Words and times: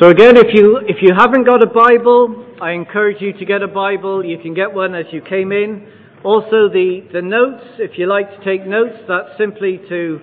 So 0.00 0.10
again, 0.10 0.36
if 0.36 0.54
you, 0.54 0.78
if 0.86 0.98
you 1.02 1.12
haven't 1.12 1.42
got 1.42 1.60
a 1.60 1.66
Bible, 1.66 2.46
I 2.62 2.70
encourage 2.70 3.20
you 3.20 3.32
to 3.32 3.44
get 3.44 3.62
a 3.62 3.66
Bible. 3.66 4.24
You 4.24 4.38
can 4.38 4.54
get 4.54 4.72
one 4.72 4.94
as 4.94 5.06
you 5.10 5.20
came 5.20 5.50
in. 5.50 5.88
Also, 6.22 6.68
the, 6.68 7.00
the 7.12 7.20
notes, 7.20 7.64
if 7.80 7.98
you 7.98 8.06
like 8.06 8.30
to 8.30 8.44
take 8.44 8.64
notes, 8.64 8.94
that's 9.08 9.36
simply 9.36 9.80
to 9.88 10.20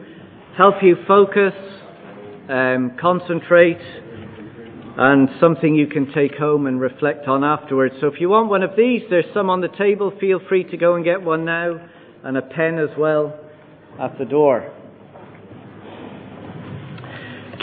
help 0.57 0.75
you 0.81 0.95
focus, 1.05 1.51
um, 2.47 2.95
concentrate, 3.01 3.81
and 4.97 5.27
something 5.41 5.75
you 5.75 5.87
can 5.87 6.09
take 6.13 6.35
home 6.35 6.67
and 6.67 6.79
reflect 6.79 7.27
on 7.27 7.43
afterwards. 7.43 7.95
So 7.99 8.07
if 8.07 8.21
you 8.21 8.29
want 8.29 8.49
one 8.49 8.63
of 8.63 8.77
these, 8.77 9.01
there's 9.09 9.25
some 9.33 9.49
on 9.49 9.59
the 9.59 9.67
table. 9.77 10.13
Feel 10.21 10.39
free 10.47 10.63
to 10.71 10.77
go 10.77 10.95
and 10.95 11.03
get 11.03 11.21
one 11.21 11.43
now, 11.43 11.85
and 12.23 12.37
a 12.37 12.41
pen 12.41 12.79
as 12.79 12.97
well 12.97 13.37
at 13.99 14.17
the 14.17 14.25
door. 14.25 14.73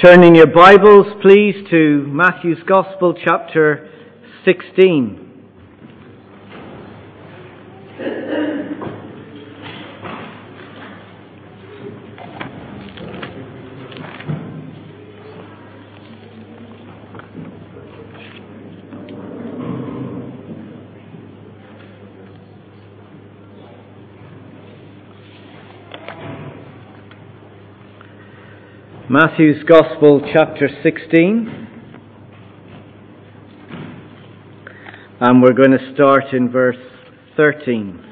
Turn 0.02 0.24
in 0.24 0.34
your 0.34 0.48
Bibles, 0.48 1.06
please, 1.22 1.54
to 1.70 2.04
Matthew's 2.08 2.58
Gospel, 2.66 3.14
chapter 3.24 3.88
16. 4.44 5.22
Matthew's 29.12 29.62
Gospel, 29.64 30.22
chapter 30.32 30.70
16. 30.82 31.68
And 35.20 35.42
we're 35.42 35.52
going 35.52 35.72
to 35.72 35.92
start 35.92 36.32
in 36.32 36.50
verse 36.50 36.78
13. 37.36 38.02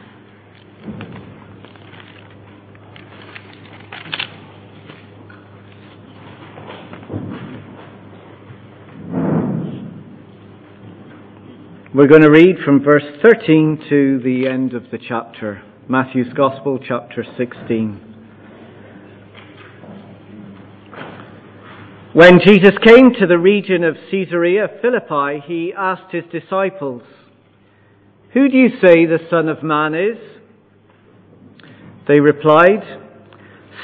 We're 11.94 12.08
going 12.08 12.20
to 12.20 12.30
read 12.30 12.56
from 12.62 12.84
verse 12.84 13.04
13 13.22 13.86
to 13.88 14.20
the 14.22 14.46
end 14.46 14.74
of 14.74 14.82
the 14.92 14.98
chapter. 14.98 15.62
Matthew's 15.88 16.34
Gospel, 16.34 16.78
chapter 16.78 17.24
16. 17.38 18.09
When 22.12 22.40
Jesus 22.44 22.72
came 22.84 23.12
to 23.20 23.26
the 23.28 23.38
region 23.38 23.84
of 23.84 23.94
Caesarea 24.10 24.66
Philippi, 24.82 25.44
he 25.46 25.72
asked 25.76 26.12
his 26.12 26.24
disciples, 26.32 27.02
Who 28.32 28.48
do 28.48 28.58
you 28.58 28.70
say 28.82 29.06
the 29.06 29.20
Son 29.30 29.48
of 29.48 29.62
Man 29.62 29.94
is? 29.94 30.18
They 32.08 32.18
replied, 32.18 32.82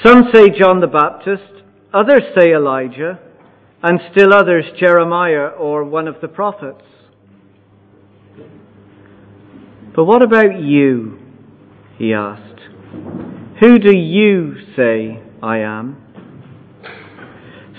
Some 0.04 0.24
say 0.34 0.50
John 0.58 0.80
the 0.80 0.88
Baptist, 0.88 1.62
others 1.94 2.22
say 2.36 2.52
Elijah, 2.52 3.20
and 3.84 4.00
still 4.10 4.34
others 4.34 4.64
Jeremiah 4.76 5.46
or 5.46 5.84
one 5.84 6.08
of 6.08 6.16
the 6.20 6.26
prophets. 6.26 6.82
But 9.94 10.04
what 10.04 10.22
about 10.22 10.60
you? 10.60 11.20
He 11.96 12.12
asked. 12.12 12.60
Who 13.60 13.78
do 13.78 13.96
you 13.96 14.56
say 14.74 15.22
I 15.40 15.58
am? 15.58 16.05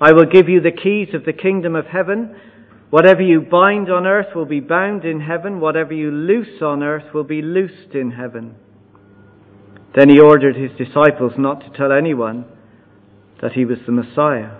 I 0.00 0.12
will 0.12 0.26
give 0.26 0.48
you 0.48 0.60
the 0.60 0.72
keys 0.72 1.14
of 1.14 1.24
the 1.24 1.32
kingdom 1.32 1.76
of 1.76 1.86
heaven. 1.86 2.36
Whatever 2.90 3.22
you 3.22 3.40
bind 3.40 3.90
on 3.90 4.06
earth 4.06 4.34
will 4.34 4.44
be 4.44 4.60
bound 4.60 5.04
in 5.04 5.20
heaven. 5.20 5.60
Whatever 5.60 5.92
you 5.92 6.10
loose 6.10 6.60
on 6.62 6.82
earth 6.82 7.14
will 7.14 7.24
be 7.24 7.42
loosed 7.42 7.94
in 7.94 8.12
heaven. 8.12 8.56
Then 9.94 10.08
he 10.08 10.18
ordered 10.18 10.56
his 10.56 10.72
disciples 10.76 11.34
not 11.38 11.60
to 11.60 11.70
tell 11.76 11.92
anyone 11.92 12.44
that 13.40 13.52
he 13.52 13.64
was 13.64 13.78
the 13.86 13.92
Messiah. 13.92 14.50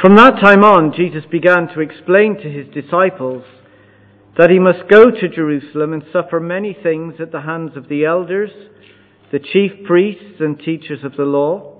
From 0.00 0.16
that 0.16 0.40
time 0.42 0.64
on, 0.64 0.92
Jesus 0.94 1.24
began 1.30 1.68
to 1.68 1.80
explain 1.80 2.36
to 2.36 2.50
his 2.50 2.66
disciples 2.74 3.44
that 4.36 4.50
he 4.50 4.58
must 4.58 4.90
go 4.90 5.10
to 5.10 5.28
Jerusalem 5.28 5.92
and 5.92 6.02
suffer 6.12 6.40
many 6.40 6.76
things 6.82 7.14
at 7.20 7.32
the 7.32 7.40
hands 7.42 7.76
of 7.76 7.88
the 7.88 8.04
elders, 8.04 8.50
the 9.32 9.38
chief 9.38 9.86
priests 9.86 10.40
and 10.40 10.58
teachers 10.58 11.02
of 11.04 11.16
the 11.16 11.24
law 11.24 11.75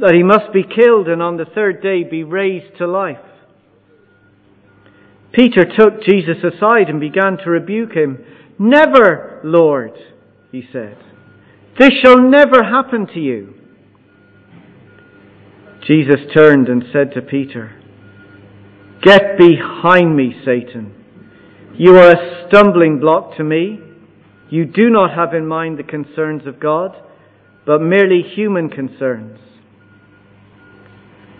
that 0.00 0.14
he 0.14 0.22
must 0.22 0.52
be 0.52 0.62
killed 0.62 1.08
and 1.08 1.22
on 1.22 1.36
the 1.36 1.44
third 1.44 1.82
day 1.82 2.04
be 2.04 2.24
raised 2.24 2.78
to 2.78 2.86
life. 2.86 3.18
Peter 5.32 5.64
took 5.64 6.02
Jesus 6.02 6.38
aside 6.42 6.88
and 6.88 7.00
began 7.00 7.36
to 7.38 7.50
rebuke 7.50 7.92
him. 7.92 8.24
Never, 8.58 9.40
Lord, 9.44 9.92
he 10.50 10.62
said. 10.72 10.96
This 11.78 11.90
shall 12.02 12.18
never 12.18 12.64
happen 12.64 13.06
to 13.08 13.20
you. 13.20 13.54
Jesus 15.86 16.20
turned 16.34 16.68
and 16.68 16.84
said 16.92 17.12
to 17.14 17.22
Peter, 17.22 17.80
Get 19.02 19.38
behind 19.38 20.16
me, 20.16 20.34
Satan. 20.44 20.94
You 21.74 21.96
are 21.96 22.10
a 22.10 22.48
stumbling 22.48 22.98
block 22.98 23.36
to 23.36 23.44
me. 23.44 23.78
You 24.50 24.64
do 24.64 24.90
not 24.90 25.14
have 25.14 25.34
in 25.34 25.46
mind 25.46 25.78
the 25.78 25.84
concerns 25.84 26.46
of 26.46 26.58
God, 26.58 26.96
but 27.64 27.80
merely 27.80 28.22
human 28.22 28.70
concerns. 28.70 29.38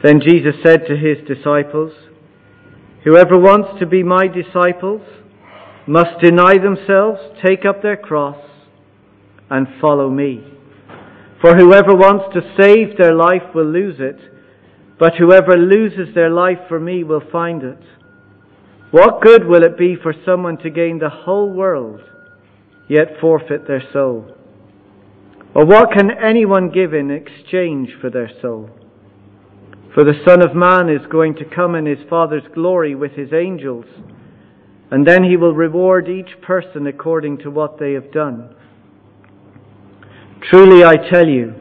Then 0.03 0.21
Jesus 0.21 0.55
said 0.65 0.87
to 0.87 0.97
his 0.97 1.19
disciples, 1.27 1.93
Whoever 3.05 3.39
wants 3.39 3.79
to 3.81 3.87
be 3.87 4.03
my 4.03 4.27
disciples 4.29 5.03
must 5.87 6.21
deny 6.23 6.55
themselves, 6.59 7.21
take 7.45 7.65
up 7.65 7.83
their 7.83 7.97
cross, 7.97 8.39
and 9.51 9.67
follow 9.81 10.11
me. 10.11 10.45
For 11.41 11.57
whoever 11.57 11.95
wants 11.95 12.35
to 12.35 12.55
save 12.61 12.97
their 12.97 13.15
life 13.15 13.55
will 13.55 13.71
lose 13.71 13.97
it, 13.99 14.19
but 14.99 15.15
whoever 15.15 15.57
loses 15.57 16.15
their 16.15 16.31
life 16.31 16.59
for 16.69 16.79
me 16.79 17.05
will 17.05 17.23
find 17.33 17.63
it. 17.63 17.81
What 18.91 19.23
good 19.23 19.47
will 19.47 19.63
it 19.63 19.79
be 19.79 19.97
for 20.01 20.15
someone 20.25 20.59
to 20.59 20.71
gain 20.71 20.99
the 20.99 21.11
whole 21.11 21.53
world, 21.53 22.01
yet 22.89 23.21
forfeit 23.21 23.67
their 23.67 23.83
soul? 23.93 24.35
Or 25.55 25.65
what 25.65 25.93
can 25.93 26.11
anyone 26.11 26.71
give 26.71 26.95
in 26.95 27.11
exchange 27.11 27.91
for 28.01 28.11
their 28.11 28.31
soul? 28.41 28.71
For 29.95 30.05
the 30.05 30.21
Son 30.27 30.43
of 30.43 30.55
Man 30.55 30.89
is 30.89 31.07
going 31.11 31.35
to 31.37 31.45
come 31.45 31.75
in 31.75 31.87
his 31.87 31.99
Father's 32.09 32.45
glory 32.55 32.95
with 32.95 33.13
his 33.13 33.33
angels, 33.33 33.87
and 34.91 35.07
then 35.07 35.25
he 35.25 35.37
will 35.37 35.55
reward 35.55 36.09
each 36.09 36.41
person 36.43 36.87
according 36.87 37.39
to 37.39 37.51
what 37.51 37.79
they 37.79 37.93
have 37.95 38.13
done. 38.13 38.55
Truly 40.51 40.85
I 40.85 40.97
tell 40.97 41.27
you, 41.27 41.55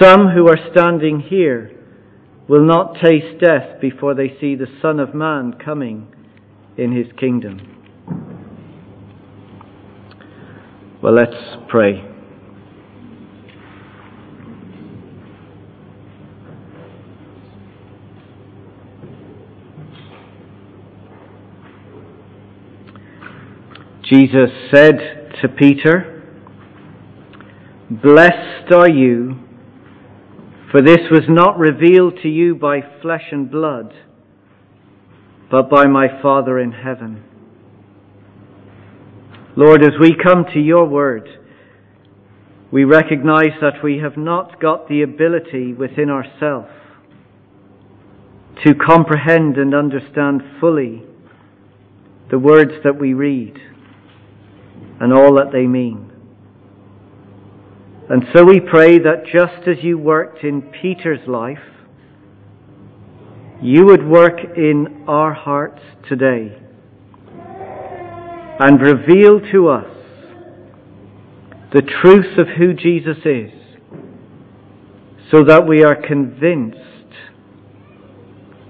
some 0.00 0.28
who 0.28 0.48
are 0.48 0.58
standing 0.72 1.20
here 1.20 1.76
will 2.48 2.64
not 2.64 2.94
taste 2.94 3.40
death 3.40 3.80
before 3.80 4.14
they 4.14 4.36
see 4.40 4.54
the 4.56 4.66
Son 4.82 4.98
of 4.98 5.14
Man 5.14 5.52
coming 5.52 6.08
in 6.76 6.92
his 6.92 7.06
kingdom. 7.18 7.60
Well, 11.02 11.14
let's 11.14 11.36
pray. 11.68 12.09
Jesus 24.10 24.50
said 24.74 24.98
to 25.40 25.48
Peter, 25.48 26.20
Blessed 27.88 28.72
are 28.74 28.90
you, 28.90 29.36
for 30.72 30.82
this 30.82 30.98
was 31.12 31.22
not 31.28 31.60
revealed 31.60 32.14
to 32.24 32.28
you 32.28 32.56
by 32.56 32.80
flesh 33.02 33.26
and 33.30 33.48
blood, 33.48 33.94
but 35.48 35.70
by 35.70 35.86
my 35.86 36.08
Father 36.20 36.58
in 36.58 36.72
heaven. 36.72 37.22
Lord, 39.56 39.84
as 39.84 39.92
we 40.00 40.16
come 40.20 40.44
to 40.54 40.58
your 40.58 40.88
word, 40.88 41.28
we 42.72 42.82
recognize 42.82 43.60
that 43.60 43.80
we 43.84 43.98
have 43.98 44.16
not 44.16 44.60
got 44.60 44.88
the 44.88 45.02
ability 45.02 45.72
within 45.72 46.10
ourselves 46.10 46.70
to 48.64 48.74
comprehend 48.74 49.56
and 49.56 49.72
understand 49.72 50.42
fully 50.60 51.04
the 52.32 52.40
words 52.40 52.72
that 52.82 52.98
we 52.98 53.14
read 53.14 53.56
and 55.00 55.12
all 55.12 55.34
that 55.34 55.50
they 55.52 55.66
mean. 55.66 56.12
And 58.08 58.24
so 58.34 58.44
we 58.44 58.60
pray 58.60 58.98
that 58.98 59.24
just 59.32 59.68
as 59.68 59.82
you 59.82 59.96
worked 59.98 60.44
in 60.44 60.62
Peter's 60.62 61.26
life, 61.26 61.58
you 63.62 63.86
would 63.86 64.06
work 64.06 64.38
in 64.56 65.04
our 65.06 65.32
hearts 65.32 65.80
today 66.08 66.56
and 68.58 68.80
reveal 68.80 69.40
to 69.52 69.68
us 69.68 69.96
the 71.72 71.82
truth 72.02 72.38
of 72.38 72.46
who 72.58 72.74
Jesus 72.74 73.18
is 73.24 73.50
so 75.30 75.44
that 75.44 75.66
we 75.66 75.84
are 75.84 75.94
convinced 75.94 76.78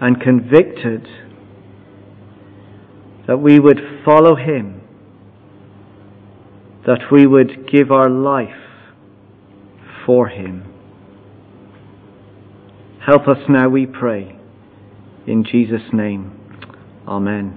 and 0.01 0.21
convicted 0.21 1.07
that 3.27 3.39
we 3.39 3.59
would 3.59 3.81
follow 4.05 4.35
Him, 4.35 4.80
that 6.91 7.13
we 7.13 7.25
would 7.25 7.71
give 7.71 7.93
our 7.93 8.11
life 8.11 8.49
for 10.05 10.27
Him. 10.27 10.65
Help 13.07 13.29
us 13.29 13.39
now, 13.49 13.69
we 13.69 13.87
pray. 13.87 14.37
In 15.25 15.45
Jesus' 15.45 15.93
name, 15.93 16.37
Amen. 17.07 17.57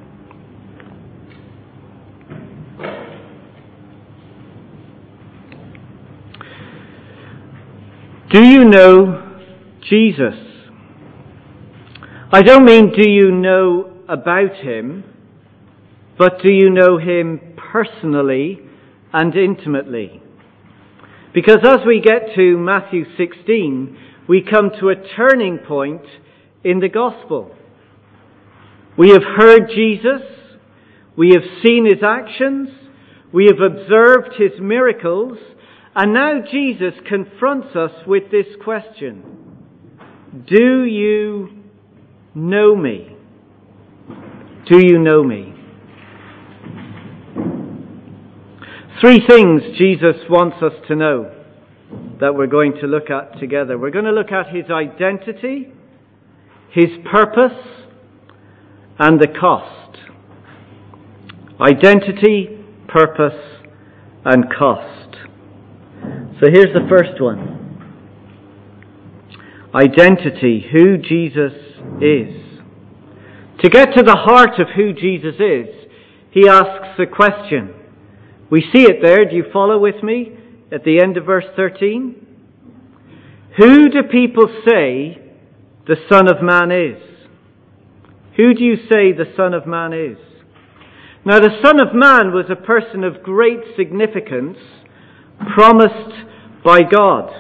Do 8.31 8.39
you 8.39 8.65
know 8.65 9.41
Jesus? 9.89 10.35
I 12.31 12.43
don't 12.43 12.65
mean 12.65 12.93
do 12.95 13.09
you 13.09 13.31
know 13.31 13.93
about 14.07 14.55
him, 14.57 15.03
but 16.19 16.39
do 16.43 16.51
you 16.51 16.69
know 16.69 16.99
him 16.99 17.55
personally 17.57 18.59
and 19.13 19.35
intimately? 19.35 20.21
Because 21.33 21.59
as 21.63 21.79
we 21.85 22.01
get 22.01 22.35
to 22.35 22.57
Matthew 22.57 23.05
16, 23.17 23.97
we 24.27 24.41
come 24.43 24.71
to 24.79 24.89
a 24.89 25.15
turning 25.15 25.59
point 25.59 26.03
in 26.63 26.79
the 26.79 26.89
gospel. 26.89 27.55
We 28.97 29.09
have 29.09 29.23
heard 29.23 29.69
Jesus, 29.73 30.21
we 31.17 31.31
have 31.33 31.43
seen 31.63 31.85
his 31.85 32.03
actions, 32.03 32.69
we 33.33 33.45
have 33.45 33.59
observed 33.59 34.35
his 34.37 34.59
miracles, 34.59 35.39
and 35.95 36.13
now 36.13 36.41
Jesus 36.51 36.93
confronts 37.07 37.75
us 37.75 37.91
with 38.05 38.31
this 38.31 38.45
question 38.63 39.23
Do 40.47 40.83
you 40.83 41.49
know 42.35 42.75
me? 42.75 43.15
Do 44.69 44.79
you 44.79 44.99
know 44.99 45.23
me? 45.23 45.52
Three 49.01 49.21
things 49.27 49.61
Jesus 49.77 50.15
wants 50.29 50.57
us 50.61 50.73
to 50.87 50.95
know 50.95 51.31
that 52.19 52.35
we're 52.35 52.47
going 52.47 52.73
to 52.81 52.87
look 52.87 53.09
at 53.09 53.39
together. 53.39 53.77
We're 53.77 53.91
going 53.91 54.05
to 54.05 54.11
look 54.11 54.31
at 54.31 54.55
his 54.55 54.65
identity, 54.69 55.73
his 56.71 56.89
purpose, 57.11 57.57
and 58.99 59.19
the 59.19 59.27
cost. 59.27 59.97
Identity, 61.59 62.63
purpose, 62.87 63.61
and 64.25 64.45
cost. 64.57 65.15
So 66.39 66.49
here's 66.51 66.73
the 66.73 66.87
first 66.89 67.21
one 67.21 67.59
identity, 69.75 70.67
who 70.71 70.97
Jesus 70.97 71.53
is. 71.99 72.43
To 73.59 73.69
get 73.69 73.93
to 73.95 74.03
the 74.03 74.15
heart 74.15 74.59
of 74.59 74.67
who 74.75 74.93
Jesus 74.93 75.35
is, 75.39 75.89
he 76.31 76.47
asks 76.47 76.99
a 76.99 77.07
question. 77.07 77.73
We 78.53 78.61
see 78.71 78.83
it 78.83 79.01
there. 79.01 79.25
Do 79.25 79.35
you 79.35 79.45
follow 79.51 79.79
with 79.79 80.03
me 80.03 80.31
at 80.71 80.83
the 80.83 81.01
end 81.01 81.17
of 81.17 81.25
verse 81.25 81.45
13? 81.55 82.27
Who 83.57 83.89
do 83.89 84.03
people 84.03 84.45
say 84.63 85.19
the 85.87 85.95
Son 86.07 86.31
of 86.31 86.43
Man 86.43 86.71
is? 86.71 87.01
Who 88.37 88.53
do 88.53 88.63
you 88.63 88.75
say 88.75 89.11
the 89.11 89.33
Son 89.35 89.55
of 89.55 89.65
Man 89.65 89.91
is? 89.91 90.19
Now, 91.25 91.39
the 91.39 91.59
Son 91.63 91.81
of 91.81 91.95
Man 91.95 92.31
was 92.31 92.45
a 92.51 92.55
person 92.55 93.03
of 93.03 93.23
great 93.23 93.75
significance, 93.75 94.59
promised 95.55 96.13
by 96.63 96.81
God. 96.81 97.33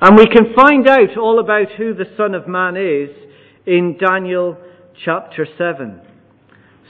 And 0.00 0.16
we 0.18 0.26
can 0.26 0.52
find 0.56 0.88
out 0.88 1.16
all 1.16 1.38
about 1.38 1.70
who 1.78 1.94
the 1.94 2.12
Son 2.16 2.34
of 2.34 2.48
Man 2.48 2.76
is 2.76 3.08
in 3.66 3.96
Daniel 4.04 4.58
chapter 5.04 5.46
7. 5.56 6.00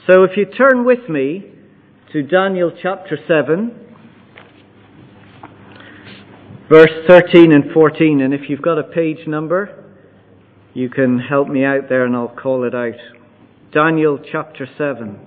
So 0.09 0.23
if 0.23 0.31
you 0.35 0.45
turn 0.45 0.83
with 0.83 1.07
me 1.07 1.51
to 2.15 2.23
Daniel 2.23 2.71
chapter 2.81 3.17
7, 3.27 3.75
verse 6.69 6.93
13 7.09 7.51
and 7.51 7.73
14, 7.73 8.21
and 8.21 8.33
if 8.33 8.49
you've 8.49 8.61
got 8.61 8.79
a 8.79 8.83
page 8.83 9.27
number, 9.27 9.83
you 10.73 10.89
can 10.89 11.19
help 11.19 11.49
me 11.49 11.65
out 11.65 11.89
there 11.89 12.05
and 12.05 12.15
I'll 12.15 12.29
call 12.29 12.63
it 12.63 12.73
out. 12.73 12.93
Daniel 13.73 14.17
chapter 14.31 14.65
7. 14.77 15.19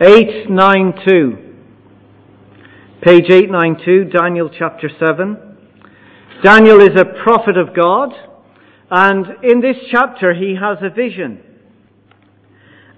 Eight 0.00 0.48
nine 0.48 0.94
two. 1.06 1.36
Page 3.02 3.26
eight 3.28 3.50
nine 3.50 3.76
two, 3.84 4.04
Daniel 4.04 4.48
chapter 4.48 4.88
seven. 4.98 5.58
Daniel 6.42 6.80
is 6.80 6.98
a 6.98 7.04
prophet 7.22 7.58
of 7.58 7.76
God, 7.76 8.14
and 8.90 9.26
in 9.42 9.60
this 9.60 9.76
chapter 9.90 10.32
he 10.32 10.56
has 10.58 10.78
a 10.80 10.88
vision. 10.88 11.42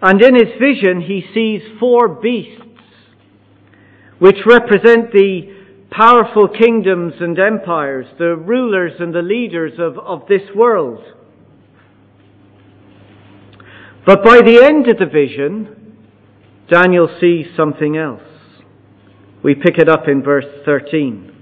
And 0.01 0.23
in 0.23 0.35
his 0.35 0.59
vision 0.61 1.01
he 1.01 1.25
sees 1.35 1.63
four 1.81 2.09
beasts, 2.09 2.63
which 4.19 4.37
represent 4.47 5.13
the 5.13 5.57
powerful 5.91 6.49
kingdoms 6.49 7.15
and 7.21 7.39
empires, 7.39 8.07
the 8.19 8.37
rulers 8.37 8.93
and 9.01 9.15
the 9.15 9.23
leaders 9.23 9.73
of, 9.79 9.99
of 9.99 10.29
this 10.29 10.43
world. 10.55 11.05
But 14.07 14.25
by 14.25 14.41
the 14.41 14.63
end 14.65 14.89
of 14.89 14.99
the 14.99 15.07
vision, 15.07 15.97
Daniel 16.71 17.09
sees 17.21 17.47
something 17.57 17.97
else. 17.97 18.23
We 19.43 19.55
pick 19.55 19.79
it 19.79 19.89
up 19.89 20.09
in 20.09 20.23
verse 20.23 20.47
13. 20.65 21.35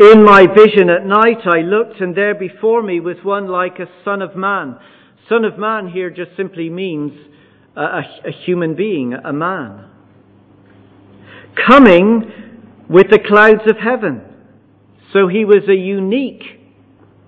In 0.00 0.24
my 0.24 0.46
vision 0.46 0.90
at 0.90 1.04
night 1.04 1.40
I 1.44 1.60
looked, 1.60 2.00
and 2.00 2.14
there 2.14 2.34
before 2.34 2.82
me 2.82 3.00
was 3.00 3.16
one 3.24 3.48
like 3.48 3.78
a 3.80 3.88
son 4.04 4.22
of 4.22 4.36
man. 4.36 4.78
Son 5.28 5.44
of 5.44 5.58
man 5.58 5.88
here 5.88 6.10
just 6.10 6.30
simply 6.36 6.70
means 6.70 7.12
a, 7.76 7.80
a, 7.80 8.02
a 8.26 8.32
human 8.44 8.74
being, 8.74 9.12
a 9.12 9.32
man. 9.32 9.90
Coming 11.66 12.32
with 12.88 13.10
the 13.10 13.18
clouds 13.18 13.68
of 13.68 13.76
heaven. 13.76 14.22
So 15.12 15.28
he 15.28 15.44
was 15.44 15.68
a 15.68 15.74
unique 15.74 16.44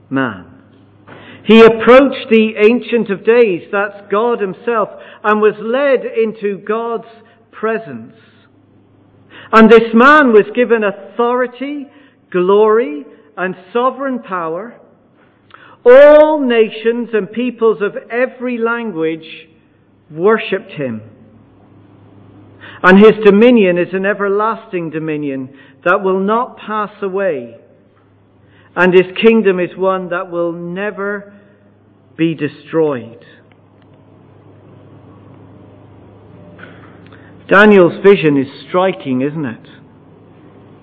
man. 0.09 0.47
He 1.45 1.61
approached 1.63 2.29
the 2.31 2.53
Ancient 2.57 3.11
of 3.11 3.25
Days, 3.25 3.69
that's 3.73 4.11
God 4.11 4.41
Himself, 4.41 4.89
and 5.25 5.41
was 5.41 5.55
led 5.59 6.05
into 6.05 6.59
God's 6.59 7.09
presence. 7.51 8.15
And 9.53 9.71
this 9.71 9.93
man 9.95 10.33
was 10.33 10.45
given 10.55 10.85
authority, 10.85 11.87
glory, 12.31 13.05
and 13.37 13.55
sovereign 13.73 14.21
power. 14.21 14.80
All 15.85 16.41
nations 16.41 17.11
and 17.13 17.31
peoples 17.31 17.79
of 17.81 17.97
every 18.11 18.59
language 18.59 19.49
worshipped 20.11 20.73
him. 20.73 21.03
And 22.83 22.99
his 22.99 23.25
dominion 23.25 23.79
is 23.79 23.93
an 23.93 24.07
everlasting 24.07 24.91
dominion 24.91 25.57
that 25.85 26.03
will 26.03 26.21
not 26.21 26.57
pass 26.59 26.91
away 27.03 27.61
and 28.77 28.95
his 28.95 29.17
kingdom 29.21 29.59
is 29.59 29.77
one 29.77 30.11
that 30.11 30.31
will 30.31 30.53
never 30.53 31.35
be 32.17 32.35
destroyed. 32.35 33.25
Daniel's 37.49 38.03
vision 38.05 38.37
is 38.37 38.47
striking, 38.69 39.23
isn't 39.23 39.45
it? 39.45 39.69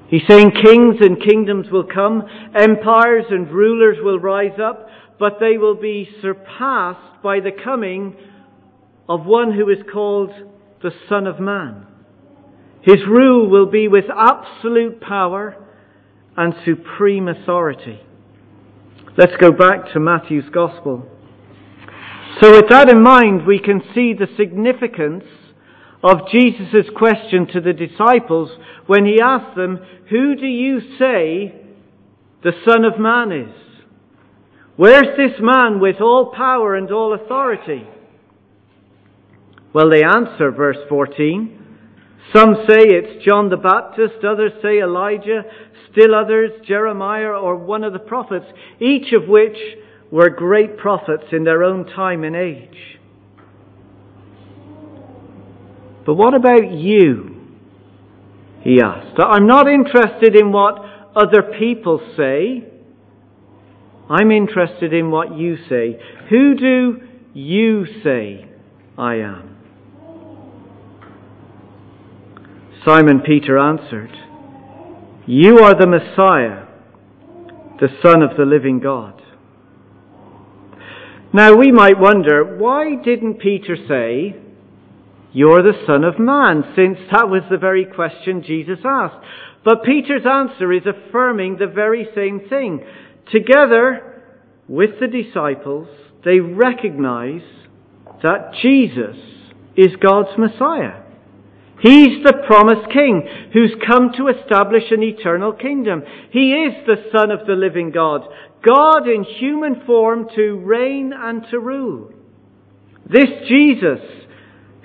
He's 0.09 0.21
saying 0.27 0.51
kings 0.63 0.97
and 1.01 1.21
kingdoms 1.21 1.67
will 1.69 1.83
come, 1.83 2.23
empires 2.55 3.25
and 3.29 3.49
rulers 3.51 3.97
will 4.01 4.19
rise 4.19 4.59
up, 4.59 4.87
but 5.19 5.39
they 5.39 5.57
will 5.57 5.75
be 5.75 6.07
surpassed 6.21 7.21
by 7.21 7.39
the 7.39 7.51
coming 7.51 8.15
of 9.09 9.25
one 9.25 9.51
who 9.53 9.69
is 9.69 9.79
called 9.91 10.31
the 10.81 10.91
Son 11.09 11.27
of 11.27 11.39
Man. 11.39 11.85
His 12.81 12.99
rule 13.07 13.49
will 13.49 13.65
be 13.65 13.87
with 13.87 14.05
absolute 14.15 15.01
power 15.01 15.57
and 16.37 16.53
supreme 16.63 17.27
authority. 17.27 17.99
Let's 19.17 19.35
go 19.41 19.51
back 19.51 19.91
to 19.93 19.99
Matthew's 19.99 20.49
Gospel. 20.53 21.05
So, 22.41 22.51
with 22.51 22.69
that 22.69 22.89
in 22.89 23.01
mind, 23.01 23.47
we 23.47 23.59
can 23.59 23.81
see 23.95 24.13
the 24.13 24.27
significance 24.37 25.23
of 26.03 26.29
Jesus' 26.31 26.89
question 26.95 27.47
to 27.53 27.61
the 27.61 27.73
disciples 27.73 28.51
when 28.85 29.05
he 29.05 29.19
asked 29.21 29.55
them, 29.55 29.79
Who 30.09 30.35
do 30.35 30.45
you 30.45 30.79
say 30.99 31.53
the 32.43 32.53
Son 32.67 32.85
of 32.85 32.99
Man 32.99 33.31
is? 33.31 33.53
Where's 34.75 35.17
this 35.17 35.39
man 35.41 35.79
with 35.79 36.01
all 36.01 36.31
power 36.35 36.75
and 36.75 36.91
all 36.91 37.13
authority? 37.13 37.87
Well, 39.73 39.89
they 39.89 40.03
answer, 40.03 40.51
verse 40.51 40.77
14. 40.87 41.57
Some 42.33 42.55
say 42.67 42.77
it's 42.79 43.25
John 43.25 43.49
the 43.49 43.57
Baptist, 43.57 44.23
others 44.23 44.51
say 44.61 44.79
Elijah, 44.79 45.43
still 45.91 46.13
others 46.13 46.51
Jeremiah 46.67 47.29
or 47.29 47.55
one 47.55 47.83
of 47.83 47.93
the 47.93 47.99
prophets, 47.99 48.45
each 48.79 49.13
of 49.13 49.27
which 49.27 49.57
were 50.11 50.29
great 50.29 50.77
prophets 50.77 51.25
in 51.31 51.43
their 51.43 51.63
own 51.63 51.85
time 51.85 52.23
and 52.23 52.35
age. 52.35 52.96
But 56.07 56.13
what 56.13 56.33
about 56.33 56.71
you? 56.71 57.35
He 58.61 58.79
asked. 58.81 59.19
I'm 59.19 59.45
not 59.45 59.67
interested 59.67 60.37
in 60.37 60.53
what 60.53 60.79
other 61.13 61.43
people 61.59 61.99
say. 62.15 62.63
I'm 64.09 64.31
interested 64.31 64.93
in 64.93 65.11
what 65.11 65.37
you 65.37 65.57
say. 65.67 65.99
Who 66.29 66.55
do 66.55 67.01
you 67.33 67.85
say 68.05 68.47
I 68.97 69.15
am? 69.15 69.57
Simon 72.85 73.19
Peter 73.19 73.57
answered, 73.57 74.11
You 75.25 75.59
are 75.59 75.75
the 75.77 75.87
Messiah, 75.87 76.67
the 77.81 77.89
Son 78.01 78.21
of 78.21 78.37
the 78.37 78.45
living 78.45 78.79
God. 78.79 79.21
Now 81.33 81.53
we 81.53 81.69
might 81.73 81.99
wonder, 81.99 82.55
why 82.57 82.95
didn't 82.95 83.39
Peter 83.39 83.75
say, 83.89 84.46
You're 85.37 85.61
the 85.61 85.85
Son 85.85 86.03
of 86.03 86.17
Man, 86.17 86.63
since 86.75 86.97
that 87.11 87.29
was 87.29 87.43
the 87.51 87.59
very 87.59 87.85
question 87.85 88.41
Jesus 88.41 88.79
asked? 88.83 89.23
But 89.63 89.83
Peter's 89.83 90.25
answer 90.25 90.73
is 90.73 90.81
affirming 90.87 91.57
the 91.57 91.67
very 91.67 92.07
same 92.15 92.49
thing. 92.49 92.83
Together 93.31 94.23
with 94.67 94.99
the 94.99 95.05
disciples, 95.05 95.89
they 96.25 96.39
recognize 96.39 97.43
that 98.23 98.53
Jesus 98.63 99.15
is 99.75 99.95
God's 100.01 100.35
Messiah. 100.39 101.03
He's 101.81 102.23
the 102.23 102.41
promised 102.47 102.91
king 102.91 103.27
who's 103.53 103.75
come 103.85 104.13
to 104.17 104.29
establish 104.29 104.89
an 104.89 105.03
eternal 105.03 105.53
kingdom. 105.53 106.01
He 106.31 106.53
is 106.53 106.73
the 106.87 107.11
Son 107.15 107.29
of 107.29 107.45
the 107.45 107.53
living 107.53 107.91
God, 107.91 108.21
God 108.65 109.07
in 109.07 109.23
human 109.23 109.85
form 109.85 110.29
to 110.35 110.57
reign 110.65 111.13
and 111.15 111.43
to 111.51 111.59
rule. 111.59 112.11
This 113.07 113.29
Jesus 113.47 113.99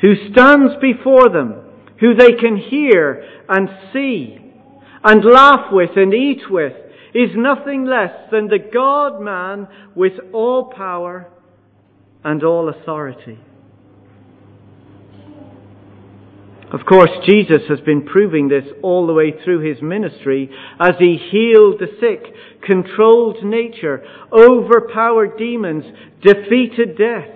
who 0.02 0.14
stands 0.32 0.74
before 0.80 1.30
them, 1.30 1.54
who 2.00 2.14
they 2.14 2.32
can 2.32 2.56
hear 2.56 3.24
and 3.48 3.68
see 3.92 4.38
and 5.04 5.24
laugh 5.24 5.72
with 5.72 5.90
and 5.96 6.12
eat 6.12 6.42
with, 6.50 6.74
is 7.14 7.30
nothing 7.34 7.84
less 7.84 8.12
than 8.30 8.48
the 8.48 8.58
God 8.58 9.20
man 9.20 9.68
with 9.94 10.12
all 10.32 10.72
power 10.72 11.28
and 12.24 12.42
all 12.44 12.68
authority. 12.68 13.38
Of 16.72 16.86
course, 16.86 17.10
Jesus 17.26 17.62
has 17.68 17.80
been 17.80 18.06
proving 18.06 18.48
this 18.48 18.64
all 18.82 19.06
the 19.06 19.12
way 19.12 19.34
through 19.44 19.60
his 19.60 19.82
ministry 19.82 20.50
as 20.80 20.92
he 20.98 21.18
healed 21.30 21.80
the 21.80 21.88
sick, 22.00 22.34
controlled 22.62 23.44
nature, 23.44 24.02
overpowered 24.32 25.36
demons, 25.36 25.84
defeated 26.22 26.96
death. 26.96 27.28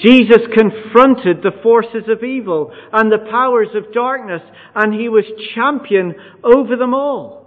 Jesus 0.00 0.38
confronted 0.54 1.42
the 1.42 1.60
forces 1.62 2.04
of 2.08 2.24
evil 2.24 2.72
and 2.92 3.12
the 3.12 3.26
powers 3.30 3.68
of 3.74 3.92
darkness, 3.92 4.42
and 4.74 4.94
he 4.94 5.08
was 5.08 5.24
champion 5.54 6.14
over 6.42 6.76
them 6.76 6.94
all. 6.94 7.42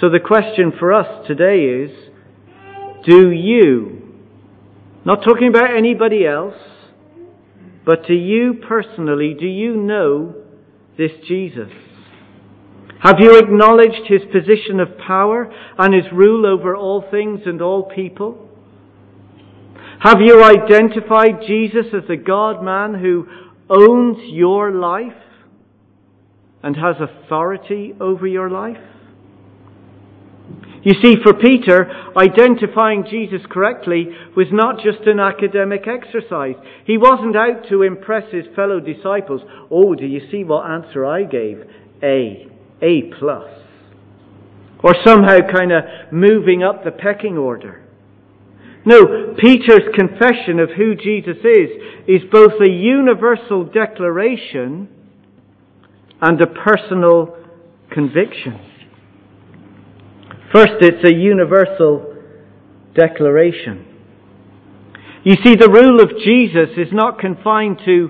So 0.00 0.08
the 0.08 0.20
question 0.20 0.72
for 0.78 0.92
us 0.92 1.26
today 1.26 1.84
is, 1.84 1.90
do 3.06 3.30
you, 3.30 4.02
not 5.04 5.22
talking 5.22 5.48
about 5.48 5.76
anybody 5.76 6.26
else, 6.26 6.54
but 7.84 8.06
to 8.06 8.14
you 8.14 8.54
personally, 8.66 9.34
do 9.38 9.46
you 9.46 9.76
know 9.76 10.34
this 10.98 11.12
Jesus? 11.26 11.70
Have 13.02 13.16
you 13.18 13.38
acknowledged 13.38 14.06
his 14.06 14.20
position 14.30 14.80
of 14.80 14.98
power 14.98 15.50
and 15.78 15.94
his 15.94 16.12
rule 16.12 16.44
over 16.44 16.76
all 16.76 17.04
things 17.10 17.40
and 17.46 17.62
all 17.62 17.84
people? 17.84 18.49
Have 20.00 20.20
you 20.20 20.42
identified 20.42 21.42
Jesus 21.46 21.86
as 21.94 22.08
the 22.08 22.16
God 22.16 22.62
man 22.62 22.94
who 22.94 23.26
owns 23.68 24.16
your 24.32 24.72
life 24.72 25.12
and 26.62 26.74
has 26.76 26.96
authority 26.98 27.94
over 28.00 28.26
your 28.26 28.48
life? 28.48 28.78
You 30.82 30.94
see, 31.02 31.16
for 31.22 31.34
Peter, 31.34 31.86
identifying 32.16 33.04
Jesus 33.10 33.42
correctly 33.50 34.06
was 34.34 34.46
not 34.50 34.76
just 34.82 35.06
an 35.06 35.20
academic 35.20 35.82
exercise. 35.86 36.54
He 36.86 36.96
wasn't 36.96 37.36
out 37.36 37.68
to 37.68 37.82
impress 37.82 38.32
his 38.32 38.46
fellow 38.56 38.80
disciples. 38.80 39.42
Oh, 39.70 39.94
do 39.94 40.06
you 40.06 40.22
see 40.30 40.44
what 40.44 40.70
answer 40.70 41.04
I 41.04 41.24
gave? 41.24 41.58
A. 42.02 42.46
A 42.80 43.02
plus. 43.18 43.50
Or 44.82 44.94
somehow 45.04 45.40
kind 45.52 45.72
of 45.72 45.84
moving 46.10 46.62
up 46.62 46.84
the 46.84 46.90
pecking 46.90 47.36
order. 47.36 47.86
No, 48.84 49.34
Peter's 49.38 49.88
confession 49.94 50.58
of 50.58 50.70
who 50.70 50.94
Jesus 50.94 51.36
is 51.44 51.70
is 52.08 52.22
both 52.32 52.52
a 52.60 52.70
universal 52.70 53.64
declaration 53.64 54.88
and 56.22 56.40
a 56.40 56.46
personal 56.46 57.36
conviction. 57.90 58.58
First, 60.52 60.74
it's 60.80 61.04
a 61.04 61.14
universal 61.14 62.16
declaration. 62.94 63.86
You 65.24 65.36
see, 65.44 65.54
the 65.54 65.68
rule 65.68 66.00
of 66.00 66.18
Jesus 66.24 66.70
is 66.78 66.92
not 66.92 67.18
confined 67.18 67.80
to 67.84 68.08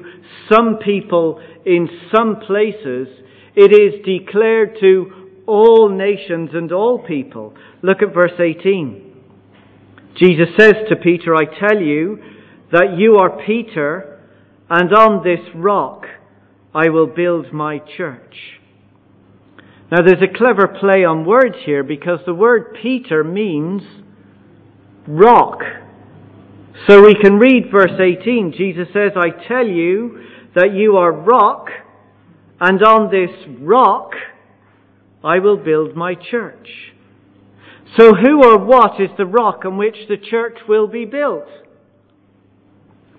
some 0.50 0.76
people 0.76 1.40
in 1.66 1.88
some 2.14 2.36
places. 2.46 3.08
It 3.56 3.72
is 3.72 4.04
declared 4.04 4.76
to 4.80 5.42
all 5.46 5.88
nations 5.88 6.50
and 6.54 6.70
all 6.70 7.00
people. 7.00 7.54
Look 7.82 8.02
at 8.02 8.14
verse 8.14 8.38
18. 8.38 9.09
Jesus 10.16 10.48
says 10.58 10.74
to 10.88 10.96
Peter, 10.96 11.34
I 11.34 11.44
tell 11.44 11.80
you 11.80 12.18
that 12.72 12.96
you 12.98 13.16
are 13.16 13.42
Peter, 13.44 14.20
and 14.68 14.92
on 14.94 15.24
this 15.24 15.40
rock 15.54 16.04
I 16.74 16.88
will 16.88 17.06
build 17.06 17.52
my 17.52 17.80
church 17.96 18.60
now 19.90 20.02
there's 20.02 20.22
a 20.22 20.38
clever 20.38 20.68
play 20.68 21.04
on 21.04 21.24
words 21.24 21.56
here 21.64 21.82
because 21.82 22.20
the 22.24 22.34
word 22.34 22.76
Peter 22.80 23.24
means 23.24 23.82
rock. 25.08 25.58
So 26.88 27.02
we 27.02 27.14
can 27.14 27.38
read 27.38 27.72
verse 27.72 27.98
18. 27.98 28.54
Jesus 28.56 28.86
says, 28.92 29.12
I 29.16 29.30
tell 29.48 29.66
you 29.66 30.22
that 30.54 30.74
you 30.74 30.96
are 30.96 31.10
rock, 31.10 31.66
and 32.60 32.80
on 32.84 33.10
this 33.10 33.30
rock 33.60 34.12
I 35.24 35.40
will 35.40 35.56
build 35.56 35.96
my 35.96 36.14
church. 36.14 36.68
So 37.98 38.14
who 38.14 38.44
or 38.44 38.58
what 38.58 39.00
is 39.00 39.10
the 39.18 39.26
rock 39.26 39.64
on 39.64 39.76
which 39.76 39.96
the 40.08 40.16
church 40.16 40.58
will 40.68 40.86
be 40.86 41.04
built? 41.04 41.46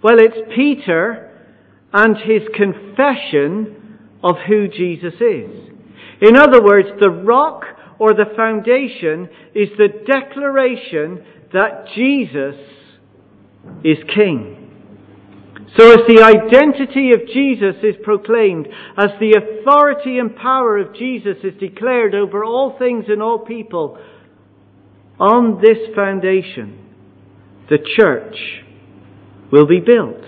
Well, 0.02 0.18
it's 0.18 0.54
Peter 0.56 1.30
and 1.94 2.16
his 2.18 2.48
confession 2.56 4.00
of 4.24 4.36
who 4.48 4.68
Jesus 4.68 5.14
is. 5.16 5.70
In 6.22 6.38
other 6.38 6.64
words, 6.64 6.88
the 7.00 7.10
rock 7.10 7.64
or 8.00 8.14
the 8.14 8.34
foundation 8.36 9.30
is 9.54 9.70
the 9.78 9.90
declaration 10.08 11.24
that 11.54 11.88
Jesus 11.94 12.56
is 13.84 13.98
King. 14.16 14.58
So 15.78 15.92
as 15.92 16.00
the 16.08 16.22
identity 16.22 17.12
of 17.14 17.28
Jesus 17.28 17.76
is 17.84 17.96
proclaimed, 18.04 18.68
as 18.98 19.12
the 19.20 19.38
authority 19.40 20.18
and 20.20 20.36
power 20.36 20.78
of 20.78 20.96
Jesus 20.96 21.38
is 21.44 21.54
declared 21.60 22.14
over 22.14 22.44
all 22.44 22.78
things 22.78 23.06
and 23.08 23.22
all 23.22 23.40
people, 23.40 23.98
on 25.22 25.62
this 25.62 25.78
foundation, 25.96 26.80
the 27.70 27.78
church 27.96 28.36
will 29.52 29.68
be 29.68 29.80
built. 29.80 30.24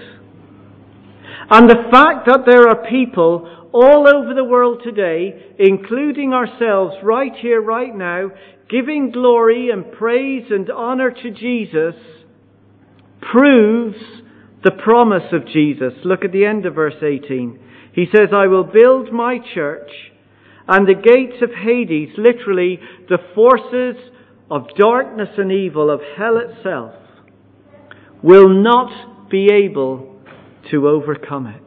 And 1.49 1.67
the 1.67 1.89
fact 1.91 2.27
that 2.27 2.43
there 2.45 2.69
are 2.69 2.87
people 2.87 3.69
all 3.73 4.07
over 4.07 4.35
the 4.35 4.43
world 4.43 4.81
today, 4.83 5.55
including 5.57 6.31
ourselves 6.31 6.95
right 7.01 7.33
here, 7.41 7.59
right 7.59 7.93
now, 7.93 8.29
giving 8.69 9.11
glory 9.11 9.71
and 9.71 9.91
praise 9.91 10.45
and 10.51 10.69
honor 10.69 11.09
to 11.09 11.31
Jesus, 11.31 11.95
proves 13.19 13.97
the 14.63 14.71
promise 14.71 15.33
of 15.33 15.47
Jesus. 15.47 15.93
Look 16.05 16.23
at 16.23 16.31
the 16.31 16.45
end 16.45 16.67
of 16.67 16.75
verse 16.75 17.01
18. 17.01 17.59
He 17.93 18.05
says, 18.15 18.29
I 18.31 18.45
will 18.45 18.63
build 18.63 19.11
my 19.11 19.39
church, 19.55 19.89
and 20.67 20.87
the 20.87 20.93
gates 20.93 21.41
of 21.41 21.49
Hades, 21.49 22.09
literally 22.15 22.79
the 23.09 23.17
forces 23.33 23.95
of 24.49 24.67
darkness 24.77 25.29
and 25.37 25.51
evil 25.51 25.89
of 25.89 26.01
hell 26.17 26.37
itself, 26.37 26.93
will 28.21 28.49
not 28.49 29.29
be 29.29 29.49
able 29.51 30.19
to 30.71 30.87
overcome 30.87 31.47
it. 31.47 31.61